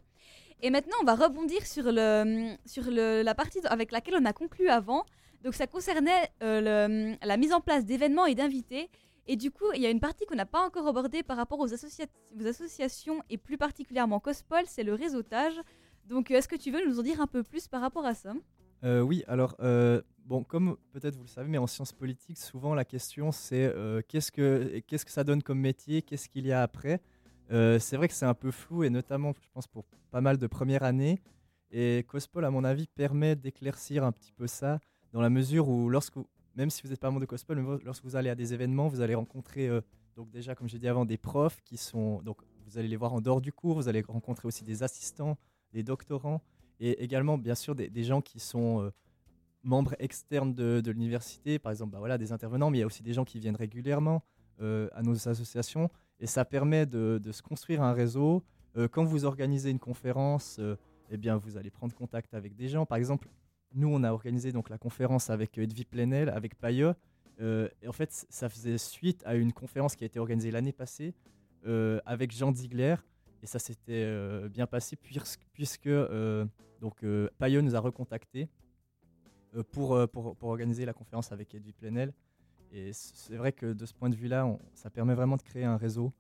[0.62, 4.34] Et maintenant, on va rebondir sur, le, sur le- la partie avec laquelle on a
[4.34, 5.06] conclu avant.
[5.43, 8.91] Donc, ça concernait euh, la mise en place d'événements et d'invités.
[9.25, 11.60] Et du coup, il y a une partie qu'on n'a pas encore abordée par rapport
[11.60, 15.60] aux, aux associations et plus particulièrement Cospol, c'est le réseautage.
[16.06, 18.13] Donc, euh, est-ce que tu veux nous en dire un peu plus par rapport à
[18.13, 18.34] ça?
[18.84, 19.56] Euh, oui, alors,
[20.28, 24.02] bon, comme peut-être vous le savez, mais en sciences politiques, souvent la question c'est euh,
[24.08, 27.02] qu'est-ce que qu'est-ce que ça donne comme métier, qu'est-ce qu'il y a après?
[27.52, 30.38] Euh, c'est vrai que c'est un peu flou, et notamment, je pense, pour pas mal
[30.38, 31.22] de premières années.
[31.72, 34.80] Et Cospol, à mon avis, permet d'éclaircir un petit peu ça,
[35.13, 36.16] dans la mesure où, lorsque,
[36.56, 39.02] même si vous n'êtes pas membre de Cospol, lorsque vous allez à des événements, vous
[39.02, 39.82] allez rencontrer, euh,
[40.16, 42.22] donc déjà, comme j'ai dit avant, des profs qui sont.
[42.22, 45.38] Donc, vous allez les voir en dehors du cours, vous allez rencontrer aussi des assistants,
[45.72, 46.42] des doctorants,
[46.80, 48.92] et également, bien sûr, des, gens qui sont
[49.67, 53.03] membres externes de, l'université, par exemple, bah voilà, des intervenants, mais il y a aussi
[53.03, 54.23] des gens qui viennent régulièrement
[54.62, 58.43] euh, à nos associations, et ça permet de, se construire un réseau.
[58.77, 60.75] Euh, quand vous organisez une conférence, euh,
[61.12, 62.86] eh bien, vous allez prendre contact avec des gens.
[62.86, 63.27] Par exemple,
[63.73, 66.95] nous, on a organisé donc la conférence avec Edwy Plenel, avec Payeux.
[67.39, 71.13] Et en fait, ça faisait suite à une conférence qui a été organisée l'année passée
[72.06, 72.95] avec Jean Ziegler.
[73.43, 75.89] Et ça s'était bien passé puisque, puisque
[77.38, 78.49] Payeux nous a recontactés
[79.63, 82.13] pour, euh, pour, pour organiser la conférence avec Edwy Plenel.
[82.72, 85.78] Et c'est vrai que de ce point de vue-là, ça permet vraiment de créer un
[85.78, 86.12] réseau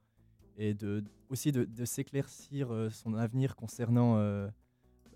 [0.57, 4.47] et de, aussi de, s'éclaircir euh, son avenir concernant euh,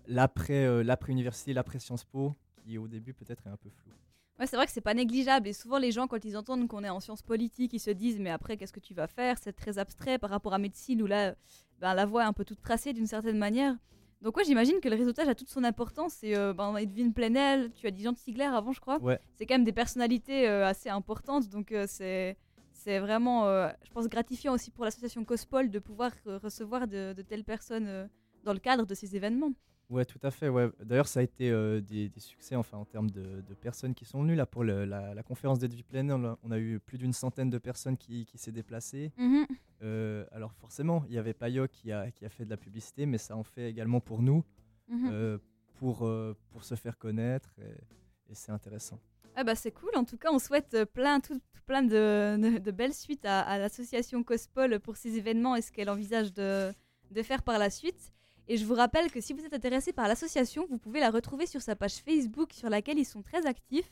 [0.06, 3.90] l'après euh, l'après-université, l'après-Sciences Po, qui au début peut-être est un peu flou.
[4.38, 5.48] Ouais, c'est vrai que c'est pas négligeable.
[5.48, 8.18] Et souvent, les gens, quand ils entendent qu'on est en sciences politiques, ils se disent
[8.18, 9.36] Mais après, qu'est-ce que tu vas faire?
[9.38, 11.34] C'est très abstrait par rapport à médecine où là,
[11.80, 13.76] ben, la voie est un peu toute tracée d'une certaine manière.
[14.22, 16.22] Donc, ouais, j'imagine que le réseautage a toute son importance.
[16.22, 18.98] Et euh, ben, Edwin Plenel, tu as dit Jean Sigler avant, je crois.
[18.98, 19.18] Ouais.
[19.34, 21.48] C'est quand même des personnalités euh, assez importantes.
[21.48, 22.36] Donc, euh, c'est.
[22.74, 26.10] C'est vraiment, euh, je pense, gratifiant aussi pour l'association Cospol de pouvoir
[26.42, 28.08] recevoir de, de telles personnes
[28.42, 29.52] dans le cadre de ces événements.
[29.90, 30.48] Ouais, tout à fait.
[30.48, 30.70] Ouais.
[30.82, 34.04] D'ailleurs, ça a été euh, des, des succès enfin, en termes de, de personnes qui
[34.06, 34.34] sont venues.
[34.34, 37.12] Là, pour le- la, la conférence d'Edwy Plenel, on a- on a eu plus d'une
[37.12, 39.12] centaine de personnes qui, qui s'est déplacées.
[39.18, 39.46] Mhm.
[39.82, 43.04] Euh, alors forcément, il y avait Payot qui a, qui a fait de la publicité,
[43.04, 44.44] mais ça en fait également pour nous,
[44.88, 45.10] Mhm.
[45.12, 45.38] euh,
[45.74, 46.08] pour,
[46.50, 48.98] pour se faire connaître, et, et c'est intéressant.
[49.34, 52.58] Ah bah c'est cool, en tout cas on souhaite plein, tout, tout plein de, de-
[52.58, 56.72] de belles suites à, à l'association Cospol pour ces événements et ce qu'elle envisage de,
[57.10, 58.12] de faire par la suite.
[58.52, 61.46] Et je vous rappelle que si vous êtes intéressé par l'association, vous pouvez la retrouver
[61.46, 63.90] sur sa page Facebook sur laquelle ils sont très actifs.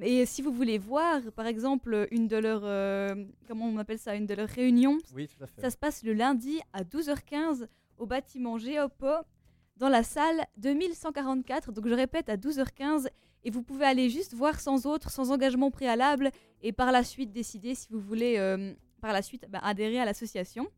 [0.00, 3.16] Et si vous voulez voir par exemple une de leurs, euh,
[3.48, 5.60] comment on appelle ça, une de leurs réunions, Oui, tout à fait.
[5.60, 7.66] ça se passe le lundi à 12h15
[7.98, 9.08] au bâtiment Géopo
[9.76, 11.72] dans la salle 2144.
[11.72, 13.08] Donc je répète à 12h15
[13.42, 16.30] et vous pouvez aller juste voir sans autre, sans engagement préalable
[16.62, 20.04] et par la suite décider si vous voulez euh, par la suite bah, adhérer à
[20.04, 20.68] l'association.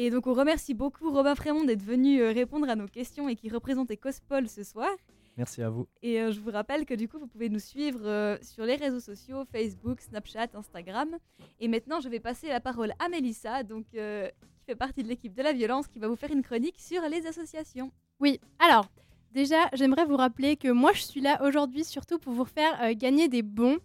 [0.00, 3.34] Et donc on remercie beaucoup Robin Frémont d'être venu euh, répondre à nos questions et
[3.34, 4.88] qui représentait Cospol ce soir.
[5.36, 5.86] Merci à vous.
[6.02, 8.74] Et euh, je vous rappelle que du coup, vous pouvez nous suivre euh, sur les
[8.74, 11.16] réseaux sociaux, Facebook, Snapchat, Instagram.
[11.60, 15.08] Et maintenant, je vais passer la parole à Mélissa, donc, euh, qui fait partie de
[15.08, 17.92] l'équipe de la violence, qui va vous faire une chronique sur les associations.
[18.18, 18.90] Oui, alors,
[19.30, 22.94] déjà, j'aimerais vous rappeler que moi, je suis là aujourd'hui surtout pour vous faire euh,
[22.96, 23.78] gagner des bons.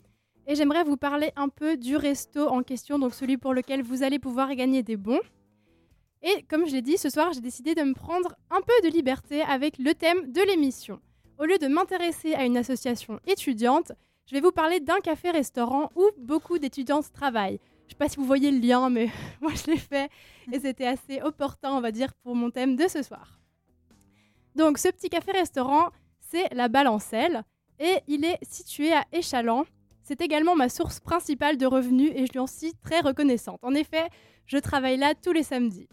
[0.47, 4.01] Et j'aimerais vous parler un peu du resto en question, donc celui pour lequel vous
[4.01, 5.21] allez pouvoir gagner des bons.
[6.23, 8.93] Et comme je l'ai dit, ce soir, j'ai décidé de me prendre un peu de
[8.93, 11.01] liberté avec le thème de l'émission.
[11.37, 13.91] Au lieu de m'intéresser à une association étudiante,
[14.25, 17.59] je vais vous parler d'un café-restaurant où beaucoup d'étudiantes travaillent.
[17.87, 19.09] Je sais pas si vous voyez le lien, mais
[19.41, 20.09] moi je l'ai fait
[20.51, 23.39] et c'était assez opportun, on va dire, pour mon thème de ce soir.
[24.55, 25.89] Donc, ce petit café-restaurant,
[26.21, 27.43] c'est la Balancelle
[27.79, 29.65] et il est situé à Échalant.
[30.03, 33.59] C'est également ma source principale de revenus et je lui en suis très reconnaissante.
[33.61, 34.07] En effet,
[34.45, 35.89] je travaille là tous les samedis.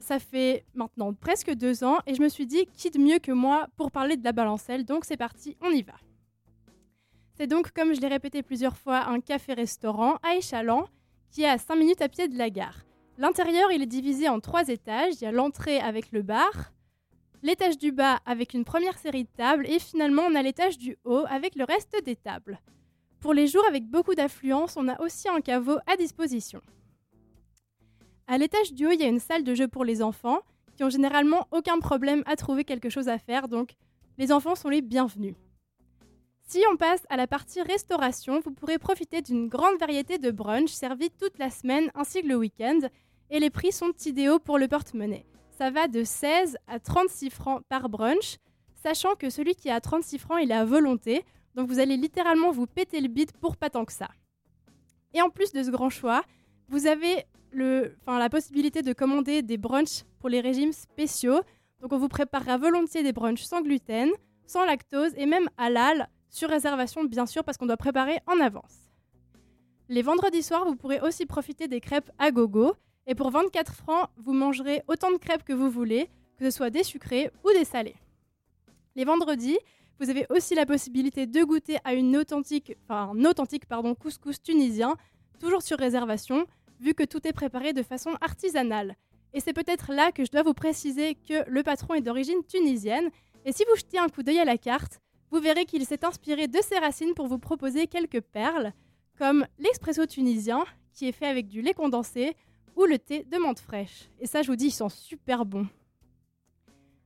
[0.00, 3.32] Ça fait maintenant presque deux ans et je me suis dit qui de mieux que
[3.32, 5.94] moi pour parler de la Balancelle, donc c'est parti, on y va.
[7.36, 10.88] C'est donc, comme je l'ai répété plusieurs fois, un café-restaurant à Échalant
[11.30, 12.84] qui est à 5 minutes à pied de la gare.
[13.18, 15.14] L'intérieur, est divisé en trois étages.
[15.20, 16.72] Il y a l'entrée avec le bar,
[17.42, 20.96] l'étage du bas avec une première série de tables et finalement on a l'étage du
[21.04, 22.60] haut avec le reste des tables.
[23.20, 26.60] Pour les jours avec beaucoup d'affluence, on a aussi un caveau à disposition.
[28.30, 30.38] À l'étage du haut, il y a une salle de jeu pour les enfants
[30.76, 33.72] qui ont généralement aucun problème à trouver quelque chose à faire, donc
[34.18, 35.34] les enfants sont les bienvenus.
[36.46, 40.70] Si on passe à la partie restauration, vous pourrez profiter d'une grande variété de brunch
[40.70, 42.78] servis toute la semaine ainsi que le week-end,
[43.30, 45.26] et les prix sont idéaux pour le porte-monnaie.
[45.58, 48.36] Ça va de 16 à 36 francs par brunch,
[48.80, 51.24] sachant que celui qui à 36 francs, il est à volonté,
[51.56, 54.08] donc vous allez littéralement vous péter le bide pour pas tant que ça.
[55.14, 56.22] Et en plus de ce grand choix,
[56.68, 61.40] vous avez la possibilité de commander des brunchs pour les régimes spéciaux.
[61.80, 64.10] Donc on vous préparera volontiers des brunchs sans gluten,
[64.46, 68.90] sans lactose et même halal, sur réservation bien sûr parce qu'on doit préparer en avance.
[69.88, 72.74] Les vendredis soirs, vous pourrez aussi profiter des crêpes à gogo.
[73.06, 76.08] Et pour 24 francs, vous mangerez autant de crêpes que vous voulez,
[76.38, 77.96] que ce soit des sucrées ou des salées.
[78.94, 79.58] Les vendredis,
[79.98, 82.76] vous avez aussi la possibilité de goûter à un authentique
[83.66, 84.96] pardon, couscous tunisien,
[85.40, 86.46] toujours sur réservation,
[86.80, 88.96] vu que tout est préparé de façon artisanale.
[89.32, 93.10] Et c'est peut-être là que je dois vous préciser que le patron est d'origine tunisienne.
[93.44, 96.48] Et si vous jetez un coup d'œil à la carte, vous verrez qu'il s'est inspiré
[96.48, 98.72] de ses racines pour vous proposer quelques perles,
[99.16, 102.34] comme l'expresso tunisien, qui est fait avec du lait condensé,
[102.76, 104.08] ou le thé de menthe fraîche.
[104.18, 105.68] Et ça, je vous dis, ils sont super bons.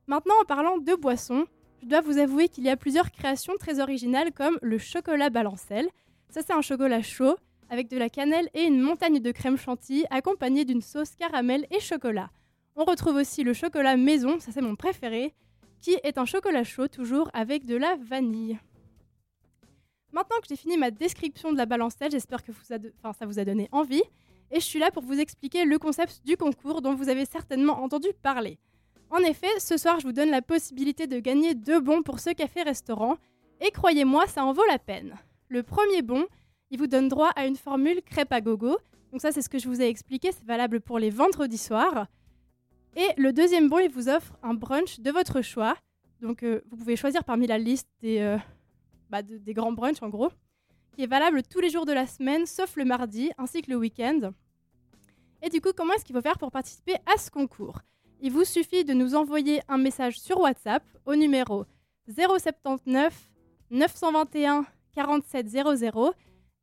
[0.07, 1.45] Maintenant, en parlant de boissons,
[1.81, 5.89] je dois vous avouer qu'il y a plusieurs créations très originales comme le chocolat balancelle.
[6.29, 7.35] Ça, c'est un chocolat chaud
[7.69, 11.79] avec de la cannelle et une montagne de crème chantilly accompagnée d'une sauce caramel et
[11.79, 12.29] chocolat.
[12.75, 15.33] On retrouve aussi le chocolat maison, ça c'est mon préféré,
[15.79, 18.59] qui est un chocolat chaud toujours avec de la vanille.
[20.11, 23.67] Maintenant que j'ai fini ma description de la balancelle, j'espère que ça vous a donné
[23.71, 24.03] envie.
[24.51, 27.83] Et je suis là pour vous expliquer le concept du concours dont vous avez certainement
[27.83, 28.57] entendu parler.
[29.09, 32.29] En effet, ce soir, je vous donne la possibilité de gagner deux bons pour ce
[32.29, 33.17] café-restaurant.
[33.61, 35.15] Et croyez-moi, ça en vaut la peine.
[35.49, 36.25] Le premier bon,
[36.71, 38.77] il vous donne droit à une formule crêpe à gogo.
[39.11, 42.07] Donc ça, c'est ce que je vous ai expliqué, c'est valable pour les vendredis soirs.
[42.95, 45.75] Et le deuxième bon, il vous offre un brunch de votre choix.
[46.21, 48.37] Donc euh, vous pouvez choisir parmi la liste des, euh,
[49.09, 50.29] bah, de- des grands brunchs en gros,
[50.93, 53.77] qui est valable tous les jours de la semaine, sauf le mardi, ainsi que le
[53.77, 54.31] week-end.
[55.41, 57.79] Et du coup, comment est-ce qu'il faut faire pour participer à ce concours?
[58.21, 61.65] Il vous suffit de nous envoyer un message sur WhatsApp au numéro
[62.07, 63.29] 079
[63.71, 66.13] 921 47 00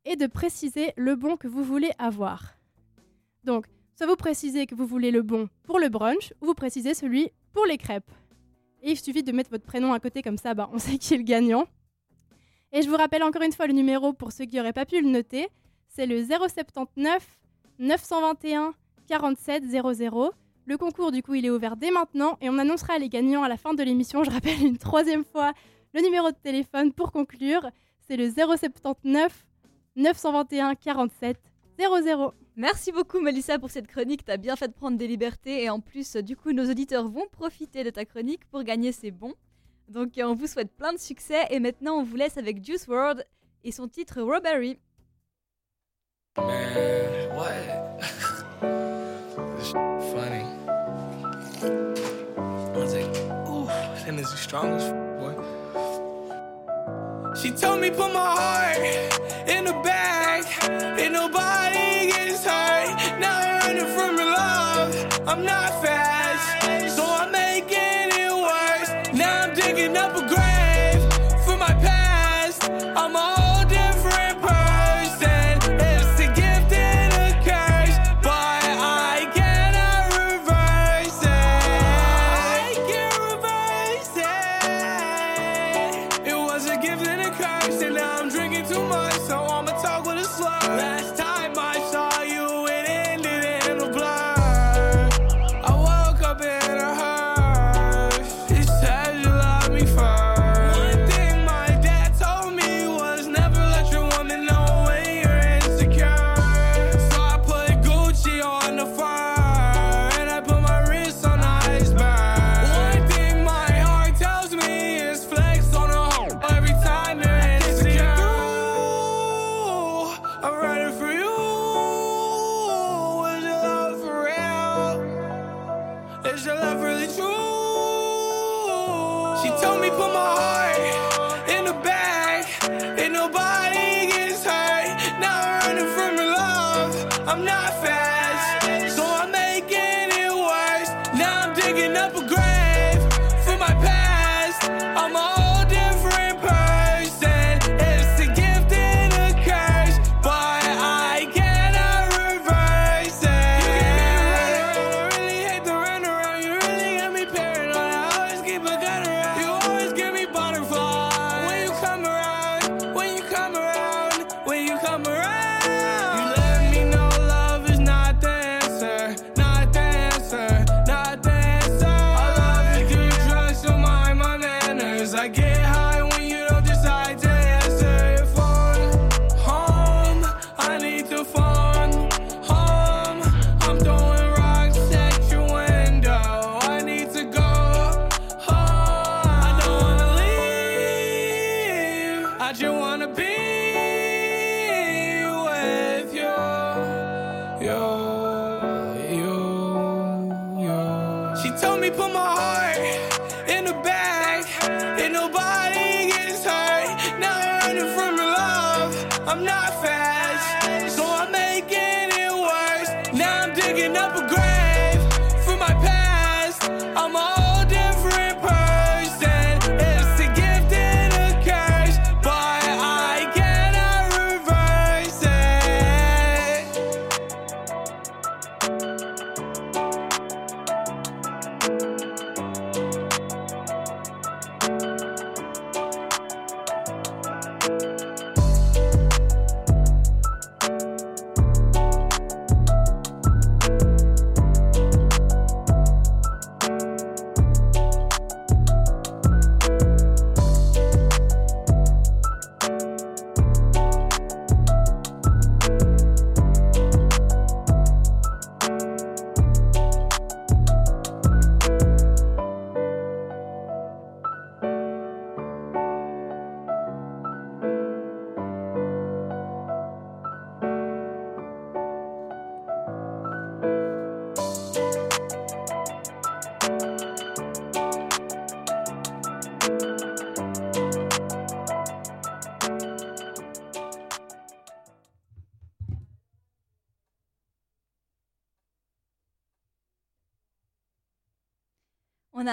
[0.05, 2.55] et de préciser le bon que vous voulez avoir.
[3.43, 6.93] Donc, soit vous précisez que vous voulez le bon pour le brunch, ou vous précisez
[6.93, 8.11] celui pour les crêpes.
[8.81, 11.13] Et il suffit de mettre votre prénom à côté, comme ça, bah, on sait qui
[11.13, 11.65] est le gagnant.
[12.71, 14.99] Et je vous rappelle encore une fois le numéro pour ceux qui n'auraient pas pu
[15.01, 15.47] le noter.
[15.87, 17.39] C'est le 079
[17.79, 18.73] 921
[19.07, 20.31] 47 00.
[20.65, 23.49] Le concours, du coup, il est ouvert dès maintenant et on annoncera les gagnants à
[23.49, 24.23] la fin de l'émission.
[24.23, 25.53] Je rappelle une troisième fois
[25.93, 27.69] le numéro de téléphone pour conclure.
[28.07, 29.45] C'est le 079
[29.95, 31.37] 921 47
[31.79, 32.33] 00.
[32.55, 35.79] Merci beaucoup Melissa pour cette chronique, t'as bien fait de prendre des libertés et en
[35.79, 39.33] plus du coup nos auditeurs vont profiter de ta chronique pour gagner ces bons.
[39.89, 42.87] Donc euh, on vous souhaite plein de succès et maintenant on vous laisse avec Juice
[42.87, 43.23] WRLD
[43.63, 44.79] et son titre Robbery.
[46.37, 47.99] Man, what?
[49.57, 50.45] this funny.
[51.63, 53.05] I was like,
[53.47, 55.22] ooh, that nigga's strong as f- boy.
[57.35, 58.77] She told me put my heart
[59.49, 60.45] in the bag,
[60.99, 63.19] and nobody gets hurt.
[63.19, 65.27] Now I'm running from your love.
[65.27, 66.12] I'm not fast,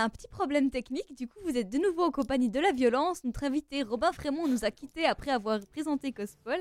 [0.03, 3.24] un petit problème technique, du coup vous êtes de nouveau en compagnie de la violence.
[3.24, 6.61] Notre invité Robin Frémont nous a quittés après avoir présenté Cospol.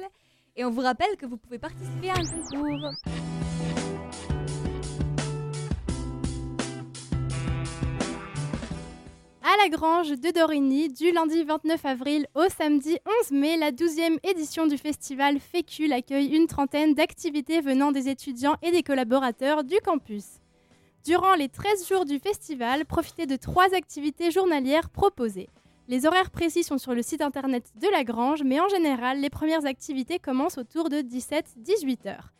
[0.55, 2.91] Et on vous rappelle que vous pouvez participer à un concours.
[9.41, 14.17] À la Grange de Dorigny, du lundi 29 avril au samedi 11 mai, la 12e
[14.23, 19.77] édition du festival Fécule accueille une trentaine d'activités venant des étudiants et des collaborateurs du
[19.83, 20.38] campus.
[21.09, 25.49] Durant les 13 jours du festival, profitez de trois activités journalières proposées.
[25.87, 29.31] Les horaires précis sont sur le site internet de la Grange, mais en général, les
[29.31, 32.31] premières activités commencent autour de 17-18 heures.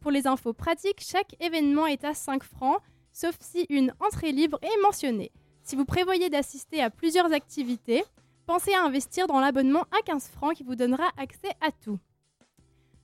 [0.00, 2.80] Pour les infos pratiques, chaque événement est à 5 francs,
[3.12, 5.30] sauf si une entrée libre est mentionnée.
[5.62, 8.02] Si vous prévoyez d'assister à plusieurs activités,
[8.44, 12.00] pensez à investir dans l'abonnement à 15 francs qui vous donnera accès à tout.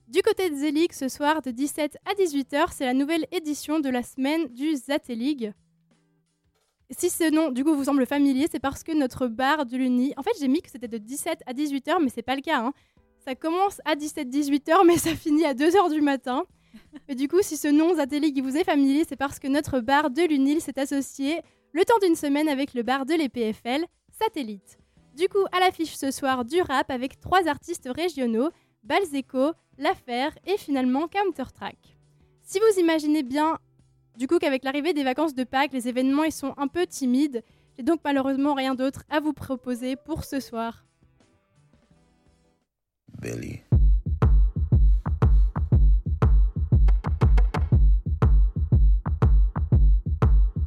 [0.07, 3.89] Du côté de Zelig, ce soir de 17 à 18h, c'est la nouvelle édition de
[3.89, 5.53] la semaine du Zatelig.
[6.91, 10.13] Si ce nom du coup vous semble familier, c'est parce que notre bar de l'Uni.
[10.17, 12.59] En fait, j'ai mis que c'était de 17 à 18h, mais c'est pas le cas.
[12.59, 12.73] hein.
[13.25, 16.43] Ça commence à 17-18h, mais ça finit à 2h du matin.
[17.07, 20.11] Et du coup, si ce nom Zatelig vous est familier, c'est parce que notre bar
[20.11, 21.41] de l'UNIL s'est associé
[21.71, 24.77] le temps d'une semaine avec le bar de l'EPFL, Satellite.
[25.15, 28.49] Du coup, à l'affiche ce soir du rap avec trois artistes régionaux,
[28.83, 31.77] Balzeco, L'Affaire et finalement Countertrack.
[32.43, 33.57] Si vous imaginez bien,
[34.17, 37.43] du coup, qu'avec l'arrivée des vacances de Pâques, les événements ils sont un peu timides,
[37.75, 40.85] j'ai donc malheureusement rien d'autre à vous proposer pour ce soir.
[43.19, 43.61] Billy.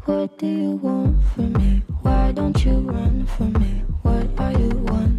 [0.06, 1.82] What do you want from me?
[2.02, 3.82] Why don't you run from me?
[4.02, 5.15] What are you wondering?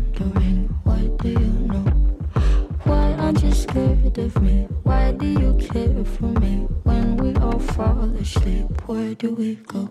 [3.70, 4.68] Scared of me?
[4.84, 6.68] Why do you care for me?
[6.84, 9.89] When we all fall asleep, where do we go?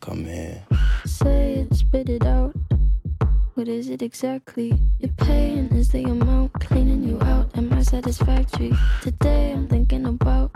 [0.00, 0.64] Come here.
[1.04, 2.54] Say it, spit it out.
[3.54, 4.78] What is it exactly?
[4.98, 7.56] Your pain is the amount cleaning you out.
[7.56, 8.72] Am I satisfactory?
[9.02, 10.50] Today I'm thinking about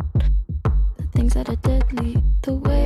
[0.97, 2.22] the things that are deadly.
[2.42, 2.86] The way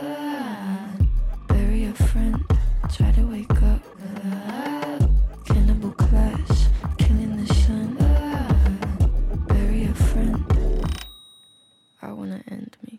[12.47, 12.90] I wanna end me.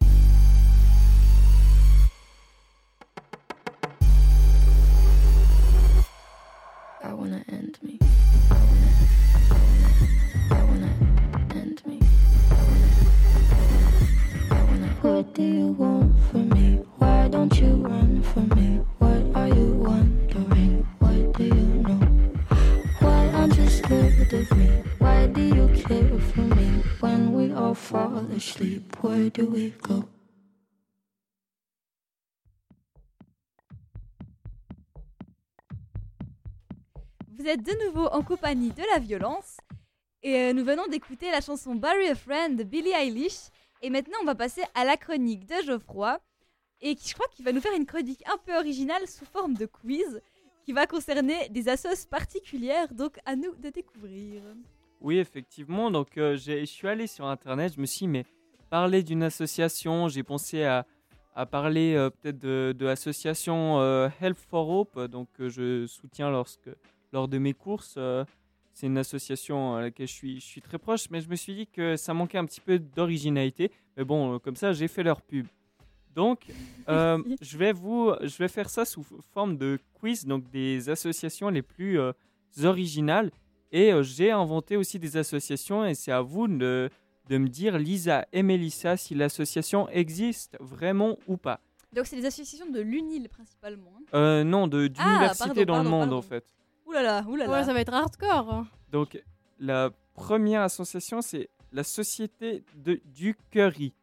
[37.43, 39.57] Vous êtes de nouveau en compagnie de la violence.
[40.23, 43.49] Et euh, nous venons d'écouter la chanson Bury a Friend de Billie Eilish.
[43.83, 46.21] Et maintenant, on va passer à la chronique de Geoffroy.
[46.81, 49.55] Et qui, je crois qu'il va nous faire une chronique un peu originale sous forme
[49.55, 50.23] de quiz
[50.65, 52.95] qui va concerner des assos particulières.
[52.95, 54.41] Donc, à nous de découvrir.
[55.01, 55.91] Oui, effectivement.
[55.91, 57.73] Donc, euh, je suis allé sur Internet.
[57.75, 58.25] Je me suis dit, mais
[58.71, 60.87] parler d'une association, j'ai pensé à,
[61.35, 66.71] à parler euh, peut-être de, de l'association euh, Help for Hope, donc je soutiens lorsque,
[67.13, 67.95] lors de mes courses.
[67.97, 68.25] euh,
[68.75, 71.55] c'est une association à laquelle je suis, je suis très proche, mais je me suis
[71.55, 73.71] dit que ça manquait un petit peu d'originalité.
[73.97, 75.47] Mais bon, euh, comme ça, j'ai fait leur pub.
[76.15, 76.41] Donc,
[76.89, 79.05] euh, je, vais vous, je vais faire ça sous
[79.35, 82.13] forme de quiz, donc des associations les plus euh,
[82.65, 83.31] originales.
[83.73, 86.89] Et euh, j'ai inventé aussi des associations, et c'est à vous de,
[87.29, 91.61] de me dire, Lisa et Mélissa, si l'association existe vraiment ou pas.
[91.95, 93.93] Donc, c'est des associations de l'UNIL principalement.
[93.99, 94.03] hein?
[94.15, 96.17] Euh, non, de- Ah, d'université pardon, dans le monde, pardon.
[96.17, 96.45] en fait.
[96.93, 97.53] Ouh là là, ouh là là.
[97.53, 98.53] Ouais, ça va être hardcore.
[98.53, 98.69] hein.
[98.91, 99.19] Donc,
[99.59, 103.95] la première association, c'est la Société de, du Curry.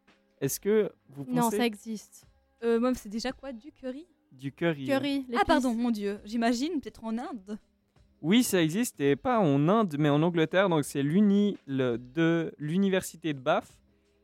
[0.41, 2.25] Est-ce que vous pensez Non, ça existe.
[2.63, 6.19] Euh, moi, c'est déjà quoi Du curry du curry Curry, Ah, pardon, mon dieu.
[6.25, 7.57] J'imagine, peut-être en Inde.
[8.21, 10.67] Oui, ça existe, et pas en Inde, mais en Angleterre.
[10.69, 13.67] Donc, c'est l'uni de l'université de Bath.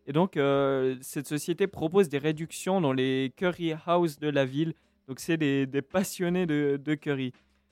[0.07, 4.73] Et donc, euh, cette société propose des réductions dans les curry house de la ville.
[5.07, 7.31] Donc, c'est des, des passionnés de, de curry.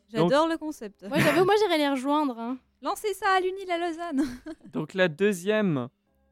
[0.10, 1.04] J'adore le concept.
[1.04, 2.38] Ouais, j'avoue, moi j'irais les rejoindre.
[2.40, 2.58] hein.
[2.82, 4.24] Lancez ça à l'UNIL à Lausanne.
[4.74, 5.88] Donc, la deuxième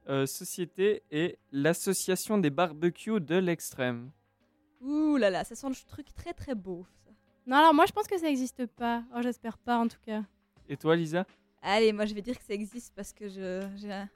[0.09, 4.11] euh, société est l'Association des barbecues de l'extrême.
[4.81, 6.85] Ouh là là, ça sent le truc très très beau.
[7.05, 7.11] ça.
[7.47, 9.03] Non, alors moi je pense que ça existe pas.
[9.15, 10.23] Oh, j'espère pas en tout cas.
[10.67, 11.25] Et toi, Lisa?
[11.61, 13.61] Allez, moi je vais dire que ça existe parce que je.
[13.77, 14.09] j'ai un-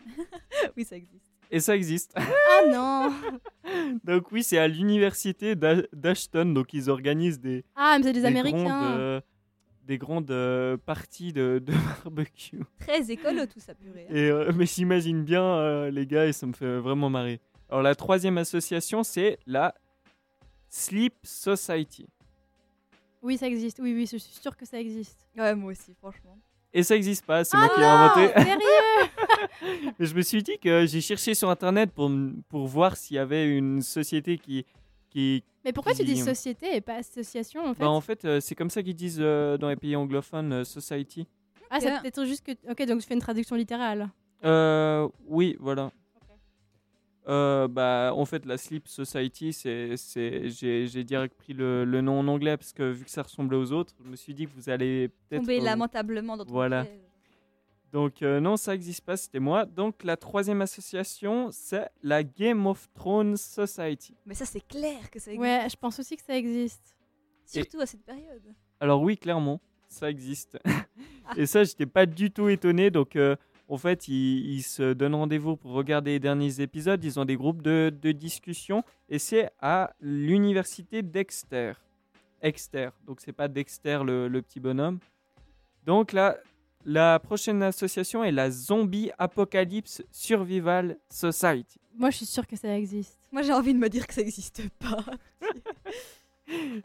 [0.76, 1.32] oui, ça existe.
[1.52, 2.14] Et ça existe.
[2.62, 3.14] Ah non
[4.04, 6.54] donc, oui, c'est à l'université d'A- d'Ashton.
[6.54, 8.64] Donc, ils organisent des, Ah, mais c'est des des Américains.
[8.64, 9.22] grandes, euh,
[9.86, 11.74] des grandes euh, parties de, de
[12.04, 12.60] barbecue.
[12.80, 14.08] Très écolo tout ça, purée.
[14.10, 14.14] hein.
[14.16, 17.40] Et, euh, mais j'imagine bien euh, les gars et ça me fait vraiment marrer.
[17.70, 19.74] Alors la troisième association, c'est la
[20.70, 22.08] Sleep Society.
[23.22, 23.80] Oui, ça existe.
[23.82, 25.26] Oui, oui, je suis sûre que ça existe.
[25.38, 26.38] Ouais, moi aussi, franchement.
[26.74, 28.44] Et ça n'existe pas, c'est Ah moi qui l'ai inventé.
[28.44, 28.60] Sérieux
[30.00, 32.12] Mais je me suis dit que j'ai cherché sur internet pour,
[32.50, 34.66] pour voir s'il y avait une société qui.
[35.16, 38.40] Qui Mais pourquoi tu dis société et pas association en fait Bah, en fait, euh,
[38.40, 41.28] c'est comme ça qu'ils disent euh, dans les pays anglophones, euh, society.
[41.70, 42.52] Ah, c'est peut-être juste que.
[42.70, 44.10] Ok, donc tu fais une traduction littérale.
[44.44, 45.92] Euh, oui, voilà.
[47.28, 52.02] Euh, bah, en fait, la Sleep Society, c'est, c'est, j'ai, j'ai direct pris le, le
[52.02, 54.46] nom en anglais parce que vu que ça ressemblait aux autres, je me suis dit
[54.46, 55.42] que vous allez peut-être.
[55.42, 56.86] Tomber euh, lamentablement dans ton Voilà.
[57.92, 59.66] Donc, euh, non, ça n'existe pas, c'était moi.
[59.66, 64.16] Donc, la troisième association, c'est la Game of Thrones Society.
[64.26, 65.42] Mais ça, c'est clair que ça existe.
[65.42, 66.96] Ouais, je pense aussi que ça existe.
[67.46, 68.44] Surtout à cette période.
[68.80, 69.62] Alors, oui, clairement.
[69.88, 70.58] ça existe.
[71.38, 72.92] Et ça, j'étais pas du tout étonné.
[72.92, 73.36] Donc, euh,
[73.70, 77.02] en fait, ils, ils se donnent rendez-vous pour regarder les derniers épisodes.
[77.04, 78.84] Ils ont des groupes de, de discussion.
[79.10, 81.74] Et c'est à l'université d'Exeter.
[82.42, 82.90] Exeter.
[83.08, 85.00] Donc, c'est pas Dexter, le, le petit bonhomme.
[85.86, 86.38] Donc, là,
[86.86, 91.80] la prochaine association est la Zombie Apocalypse Survival Society.
[91.98, 93.18] Moi, je suis sûre que ça existe.
[93.32, 95.04] Moi, j'ai envie de me dire que ça n'existe pas.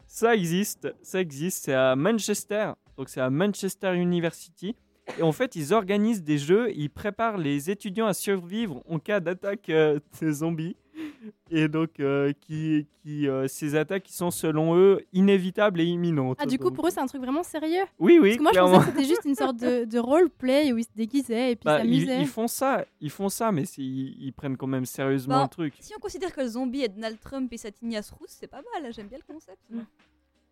[0.07, 4.75] Ça existe, ça existe, c'est à Manchester, donc c'est à Manchester University.
[5.19, 9.19] Et en fait, ils organisent des jeux, ils préparent les étudiants à survivre en cas
[9.19, 10.75] d'attaque euh, de zombies.
[11.51, 16.37] Et donc, euh, qui, qui, euh, ces attaques qui sont selon eux inévitables et imminentes.
[16.39, 17.83] Ah, du coup, Donc, pour eux, c'est un truc vraiment sérieux?
[17.99, 20.71] Oui, oui, Parce que moi, je pensais que c'était juste une sorte de, de roleplay
[20.71, 22.21] où ils se déguisaient et puis bah, ils, s'amusaient.
[22.21, 25.49] ils font ça, ils font ça, mais ils, ils prennent quand même sérieusement Bon, le
[25.49, 25.73] truc.
[25.79, 28.91] Si on considère que le zombie est Donald Trump et Satinias Rousse, c'est pas mal.
[28.93, 29.59] J'aime bien le concept.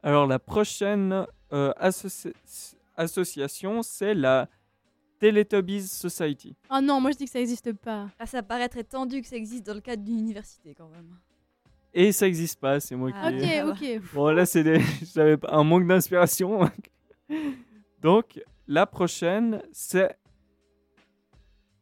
[0.03, 2.33] Alors, la prochaine euh, associ-
[2.95, 4.47] association, c'est la
[5.19, 6.55] Teletubbies Society.
[6.71, 8.09] Oh non, moi, je dis que ça existe pas.
[8.19, 11.17] Ah, ça paraît très tendu que ça existe dans le cadre d'une université quand même.
[11.93, 13.61] Et ça n'existe pas, c'est moi Ah, qui.
[13.61, 14.01] Ok, ok.
[14.13, 14.79] Bon, là, c'est des...
[15.15, 16.69] j'avais pas- un manque d'inspiration.
[18.01, 20.15] Donc, la prochaine, c'est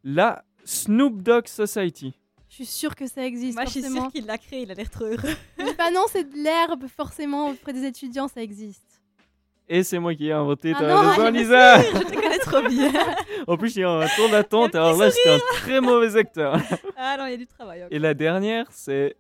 [0.04, 2.14] la Snoop Dogg Society.
[2.50, 3.56] Je suis sûre que ça existe.
[3.56, 4.04] Moi, je suis forcément.
[4.04, 5.36] sûre qu'il l'a créé, il a l'air trop heureux.
[5.78, 7.50] bah non, c'est de l'herbe, forcément.
[7.50, 8.84] Auprès des étudiants, ça existe.
[9.70, 10.72] Et c'est moi qui ai inventé.
[10.76, 12.92] Ah T'as non, raison, bien Lisa Je te connais trop bien.
[13.48, 16.58] En plus, j'ai un tour d'attente, alors là, j'étais un très mauvais acteur.
[16.98, 17.84] Ah non, il y a du travail.
[17.84, 17.88] ok.
[17.92, 19.16] Et la dernière, c'est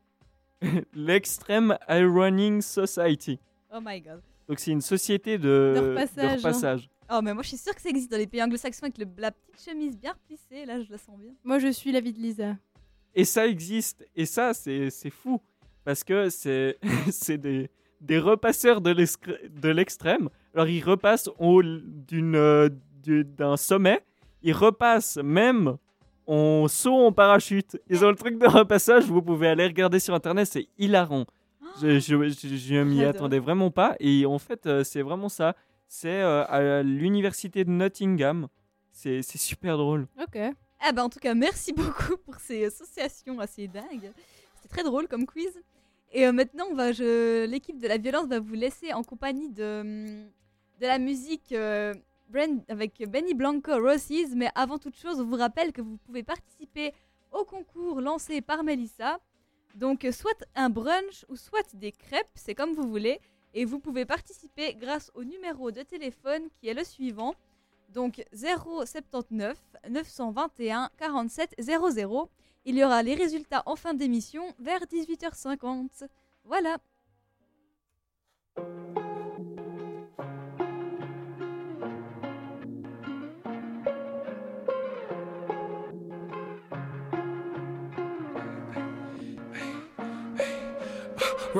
[0.93, 3.39] l'Extreme Ironing Society.
[3.73, 4.21] Oh my god.
[4.47, 6.37] Donc, c'est une société de, De repassage.
[6.39, 6.89] repassage.
[7.11, 9.05] Oh, mais moi, je suis sûre que ça existe dans les pays anglo-saxons avec le-
[9.17, 10.65] la petite chemise bien replissée.
[10.65, 11.31] Là, je la sens bien.
[11.43, 12.55] Moi, je suis l'avis de Lisa.
[13.15, 14.05] Et ça existe.
[14.15, 15.39] Et ça, c'est c'est fou.
[15.85, 16.77] Parce que c'est
[17.11, 17.69] c'est des,
[18.01, 20.29] des repasseurs de l'extrême.
[20.53, 22.69] Alors, ils repassent en haut d'une, euh,
[23.03, 24.01] du- d'un sommet.
[24.43, 25.77] Ils repassent même
[26.25, 27.77] en saut en parachute.
[27.89, 29.05] Ils ont le truc de repassage.
[29.05, 30.47] Vous pouvez aller regarder sur Internet.
[30.51, 31.25] C'est hilarant.
[31.81, 33.95] Je, je, je, je m'y attendais vraiment pas.
[33.99, 35.55] Et en fait, euh, c'est vraiment ça.
[35.87, 38.47] C'est euh, à l'université de Nottingham.
[38.91, 40.07] C'est c'est super drôle.
[40.21, 40.37] Ok.
[40.81, 44.11] Ah bah en tout cas, merci beaucoup pour ces associations assez dingues.
[44.55, 45.53] C'était très drôle comme quiz.
[46.11, 50.25] Et euh, maintenant, je, l'équipe de la violence va vous laisser en compagnie de,
[50.79, 51.93] de la musique euh,
[52.67, 54.33] avec Benny Blanco Roses.
[54.35, 56.93] Mais avant toute chose, on vous rappelle que vous pouvez participer
[57.31, 59.19] au concours lancé par Melissa.
[59.75, 63.19] Donc, euh, soit un brunch ou soit des crêpes, c'est comme vous voulez.
[63.53, 67.33] Et vous pouvez participer grâce au numéro de téléphone qui est le suivant.
[67.89, 69.57] Donc 079
[69.89, 72.29] 921 47 00.
[72.69, 76.05] Il y aura les résultats en fin d'émission vers 18h50.
[76.43, 76.77] Voilà.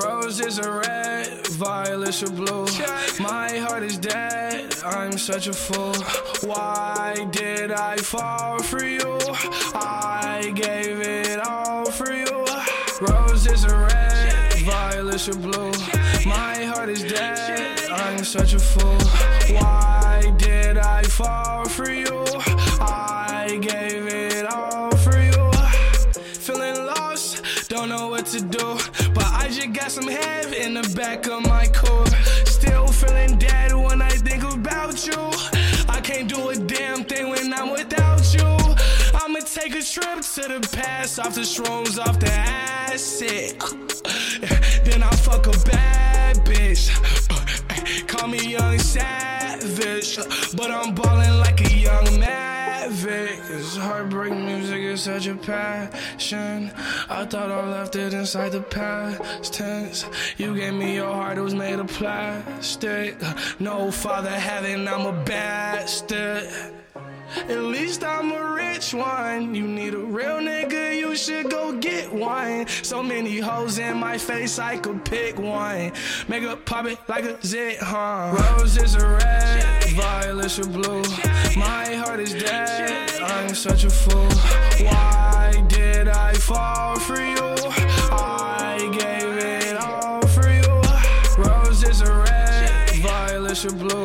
[0.04, 2.68] Roses are red, violets are blue.
[3.20, 5.96] My heart is dead, I'm such a fool.
[6.48, 9.18] Why did I fall for you?
[9.74, 12.46] I gave it all for you.
[13.02, 15.72] Roses are red, violets are blue.
[16.28, 19.00] My heart is dead, I'm such a fool.
[19.58, 22.17] Why did I fall for you?
[29.78, 32.06] Got some head in the back of my core.
[32.46, 35.22] Still feeling dead when I think about you.
[35.88, 38.50] I can't do a damn thing when I'm without you.
[39.14, 43.62] I'ma take a trip to the past, off the shrooms, off the acid.
[44.84, 46.90] Then I'll fuck a bad bitch.
[48.08, 50.18] Call me young savage,
[50.56, 51.67] but I'm ballin' like a
[53.88, 56.72] heartbreak music is such a passion.
[57.10, 60.06] I thought I left it inside the past tense.
[60.38, 63.16] You gave me your heart, it was made of plastic.
[63.60, 66.50] No father heaven, I'm a bastard.
[67.36, 69.54] At least I'm a rich one.
[69.54, 72.68] You need a real nigga, you should go get one.
[72.84, 75.92] So many hoes in my face, I could pick one.
[76.28, 78.36] Make it pop it like a zit, huh?
[78.58, 81.04] Roses are red, violets are blue.
[81.58, 83.07] My heart is dead,
[83.48, 84.28] I'm such a fool.
[84.86, 87.56] Why did I fall for you?
[88.12, 90.82] I gave it all for you.
[91.42, 93.97] Roses are red, violets are blue.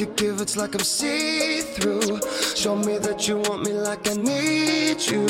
[0.00, 2.20] You give, it's like I'm see through.
[2.54, 5.26] Show me that you want me like I need you.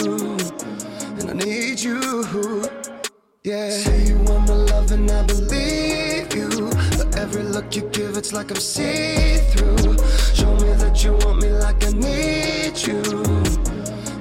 [1.19, 2.65] And I need you.
[3.45, 3.71] Yeah.
[3.71, 6.71] Say you want my love and I believe you.
[6.97, 9.99] But every look you give, it's like I'm see through.
[10.35, 13.03] Show me that you want me like I need you.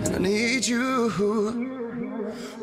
[0.03, 1.84] And I need you.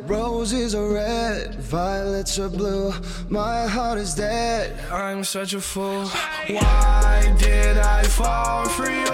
[0.02, 2.92] Roses are red, violets are blue.
[3.28, 4.78] My heart is dead.
[4.90, 6.06] I'm such a fool.
[6.48, 9.06] Why did I fall for you?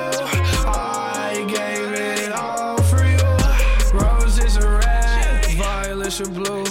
[0.66, 3.98] I gave it all for you.
[3.98, 6.64] Roses are red, violets are blue.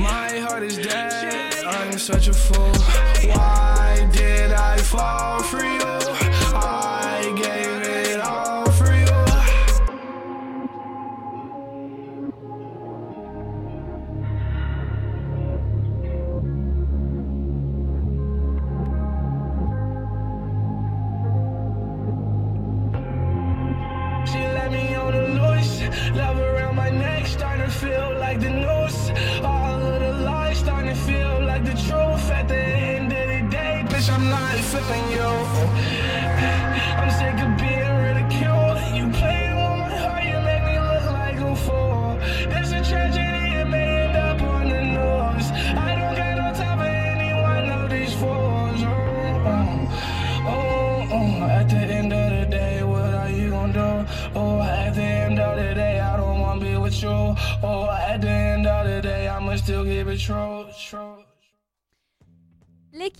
[0.00, 1.64] My heart is dead.
[1.64, 2.74] I'm such a fool.
[3.30, 5.39] Why did I fall
[35.10, 35.30] you.
[37.00, 37.69] I'm sick of being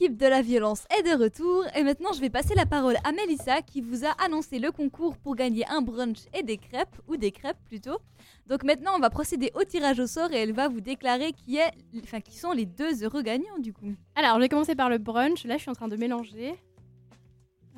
[0.01, 3.12] L'équipe de la violence est de retour et maintenant je vais passer la parole à
[3.12, 7.18] Melissa qui vous a annoncé le concours pour gagner un brunch et des crêpes, ou
[7.18, 7.98] des crêpes plutôt.
[8.46, 11.59] Donc maintenant on va procéder au tirage au sort et elle va vous déclarer qui,
[11.59, 11.70] est,
[12.03, 13.92] enfin, qui sont les deux heureux gagnants du coup.
[14.14, 15.44] Alors, je vais commencer par le brunch.
[15.44, 16.55] Là, je suis en train de mélanger.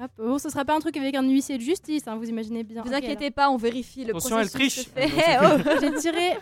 [0.00, 0.12] Hop.
[0.16, 2.82] Bon, ce sera pas un truc avec un huissier de justice, hein, vous imaginez bien.
[2.82, 5.16] Vous inquiétez pas, on vérifie le Attention, elle processus triche.
[5.26, 5.58] alors.
[5.66, 5.70] Oh.
[5.80, 6.38] J'ai tiré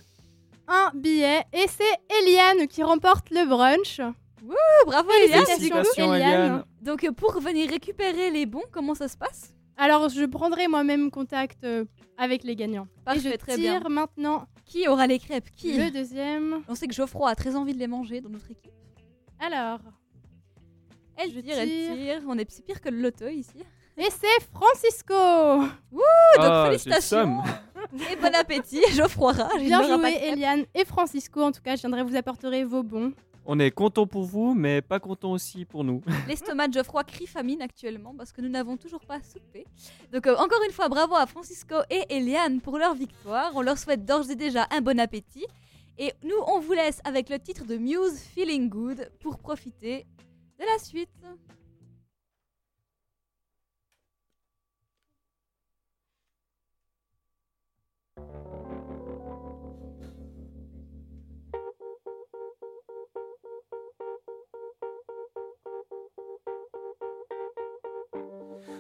[0.69, 4.03] un billet et c'est Eliane qui remporte le brunch.
[4.43, 4.55] Wouh,
[4.87, 6.65] bravo Eliane Félicitations, Eliane.
[6.83, 9.55] Donc euh, pour venir récupérer les bons, comment ça se passe?
[9.77, 11.85] Alors, je prendrai moi-même contact euh,
[12.19, 12.87] avec les gagnants.
[13.05, 13.89] Parfait, et je très tire bien.
[13.89, 15.49] maintenant Qui aura les crêpes?
[15.57, 15.73] Qui?
[15.77, 16.63] le deuxième.
[16.69, 18.73] On sait que Geoffroy a très envie de les manger dans notre équipe.
[19.39, 19.79] Alors,
[21.17, 21.95] Elle Je tire, elle tire.
[21.95, 22.23] tire.
[22.29, 23.57] On est c'est pire que le loto ici.
[23.97, 26.01] et c'est Francisco Wouh,
[26.37, 27.43] donc Ah, j'ai le félicitations
[28.13, 29.51] Et bon appétit, Geoffroy Rage.
[29.61, 30.33] il Bien n'aura pas joué, de crêpes.
[30.35, 31.41] Eliane et Francisco.
[31.43, 33.13] En tout cas, je viendrai vous apporter vos bons.
[33.47, 36.03] On est content pour vous, mais pas content aussi pour nous.
[36.29, 39.67] L'estomac de Geoffroy crie famine actuellement parce que nous n'avons toujours pas soupé.
[40.13, 43.53] Donc euh, encore une fois, bravo à Francisco et Eliane pour leur victoire.
[43.55, 45.47] On leur souhaite d'ores et déjà un bon appétit.
[45.99, 50.07] Et nous, on vous laisse avec le titre de Muse Feeling Good pour profiter
[50.59, 51.11] de la suite.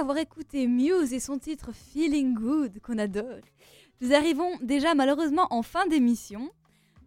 [0.00, 3.40] avoir écouté Muse et son titre Feeling Good qu'on adore,
[4.00, 6.50] nous arrivons déjà malheureusement en fin d'émission.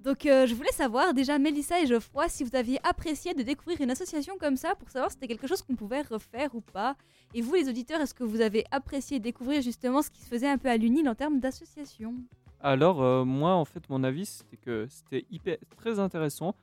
[0.02, 3.82] Donc euh, je voulais savoir déjà Mélissa et Geoffroy si vous aviez apprécié de découvrir
[3.82, 6.96] une association comme ça pour savoir si c'était quelque chose qu'on pouvait refaire ou pas.
[7.34, 10.48] Et vous les auditeurs, est-ce que vous avez apprécié découvrir justement ce qui se faisait
[10.48, 12.16] un peu à l'UNIL en termes d'association?
[12.62, 16.56] Alors, euh, moi, en fait, mon avis, c'était que c'était hyper très intéressant.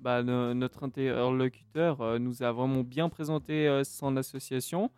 [0.00, 4.90] Bah, no- notre interlocuteur euh, nous a vraiment bien présenté euh, son association.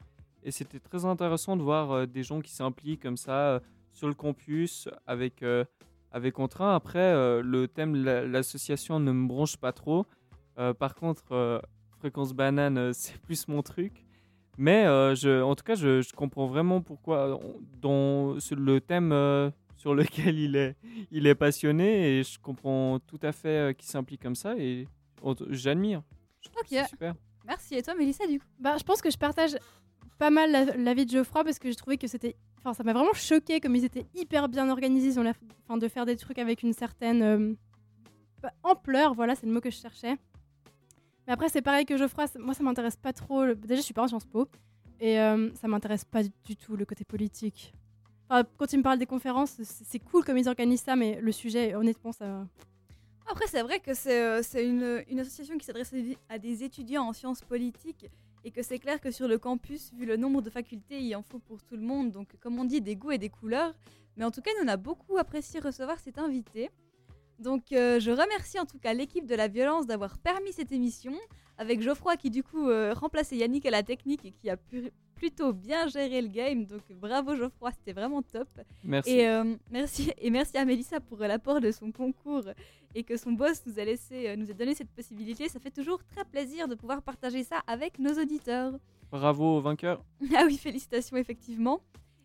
[0.45, 3.61] Et c'était très intéressant de voir euh, des gens qui s'impliquent comme ça
[3.93, 5.45] sur le campus avec,
[6.13, 6.73] avec Entrain.
[6.75, 10.07] Après, le thème l'association ne me bronche pas trop.
[10.79, 11.61] Par contre,
[11.99, 14.05] Fréquence Banane, c'est plus mon truc.
[14.57, 19.11] Mais en tout cas, je, comprends vraiment pourquoi, on- dans le thème
[19.79, 20.77] sur lequel il est,
[21.11, 24.87] il est passionné, et je comprends tout à fait euh, qu'il s'implique comme ça, et
[25.49, 26.03] j'admire.
[26.43, 26.49] Je
[26.81, 26.87] Ok.
[26.89, 27.15] Super.
[27.47, 27.77] Merci.
[27.77, 28.47] Et toi Mélissa du coup?
[28.59, 29.57] Bah, je pense que je partage
[30.19, 32.37] pas mal la- l'avis de Geoffroy parce que j'ai trouvé que c'était.
[32.59, 35.09] Enfin, ça m'a vraiment choqué comme ils étaient hyper bien organisés.
[35.09, 37.55] Ils ont l'air enfin, de faire des trucs avec une certaine euh,
[38.43, 39.15] bah, ampleur.
[39.15, 40.17] Voilà, c'est le mot que je cherchais.
[41.27, 42.27] Mais après, c'est pareil que Geoffroy.
[42.39, 43.45] Moi, ça m'intéresse pas trop.
[43.45, 44.49] le- Déjà, je suis pas en Sciences Po.
[45.01, 47.73] Et euh, ça m'intéresse pas du tout le côté politique.
[48.29, 51.75] Quand ils me parlent des conférences, c'est cool comme ils organisent ça, mais le sujet,
[51.75, 52.47] honnêtement, ça.
[53.31, 56.63] Après, c'est vrai que c'est euh, une, une association qui s'adresse à des- à des
[56.65, 58.07] étudiants en sciences politiques
[58.45, 61.23] et que c'est clair que sur le campus, vu le nombre de facultés, il en
[61.23, 62.11] faut pour tout le monde.
[62.11, 63.75] Donc, comme on dit, des goûts et des couleurs.
[64.17, 66.71] Mais en tout cas, nous, on a beaucoup apprécié recevoir cet invité.
[67.39, 71.15] Donc, euh, je remercie en tout cas l'équipe de la violence d'avoir permis cette émission,
[71.59, 74.91] avec Geoffroy qui, du coup, euh, remplaçait Yannick à la technique et qui a pu-
[75.19, 76.65] plutôt bien géré le game.
[76.65, 78.49] Donc, bravo Geoffroy, c'était vraiment top.
[78.85, 79.11] Merci.
[79.11, 82.45] Et, euh, merci, et merci à Mélissa pour l'apport de son concours
[82.95, 85.49] et que son boss nous a, laissé, euh, nous a donné cette possibilité.
[85.49, 88.73] Ça fait toujours très plaisir de pouvoir partager ça avec nos auditeurs.
[89.11, 90.03] Bravo aux vainqueurs.
[90.37, 91.81] Ah oui, félicitations effectivement.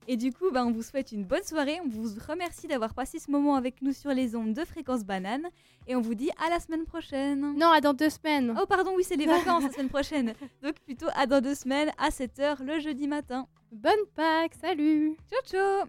[0.08, 1.80] Et du coup, bah, on vous souhaite une bonne soirée.
[1.84, 5.48] On vous remercie d'avoir passé ce moment avec nous sur les ondes de Fréquence Banane.
[5.88, 7.56] Et on vous dit à la semaine prochaine.
[7.58, 8.56] Non, à dans deux semaines.
[8.62, 10.34] Oh, pardon, oui, c'est les vacances la semaine prochaine.
[10.62, 13.48] Donc plutôt à dans deux semaines à 7h le jeudi matin.
[13.72, 15.88] Bonne Pâques, salut Ciao, ciao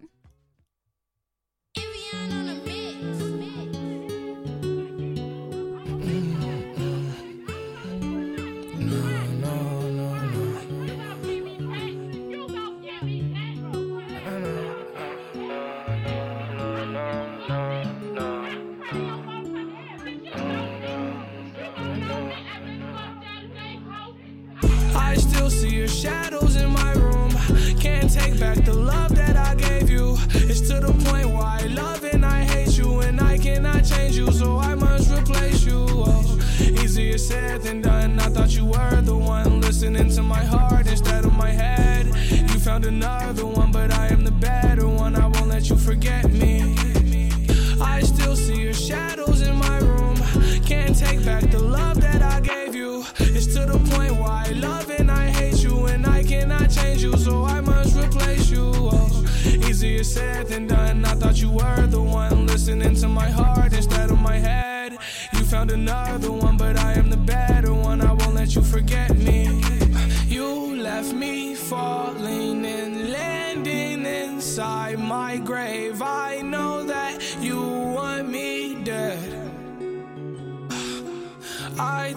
[28.34, 30.16] take back the love that I gave you.
[30.34, 34.16] It's to the point where I love and I hate you, and I cannot change
[34.16, 35.86] you, so I must replace you.
[35.88, 38.03] Oh, easier said than done.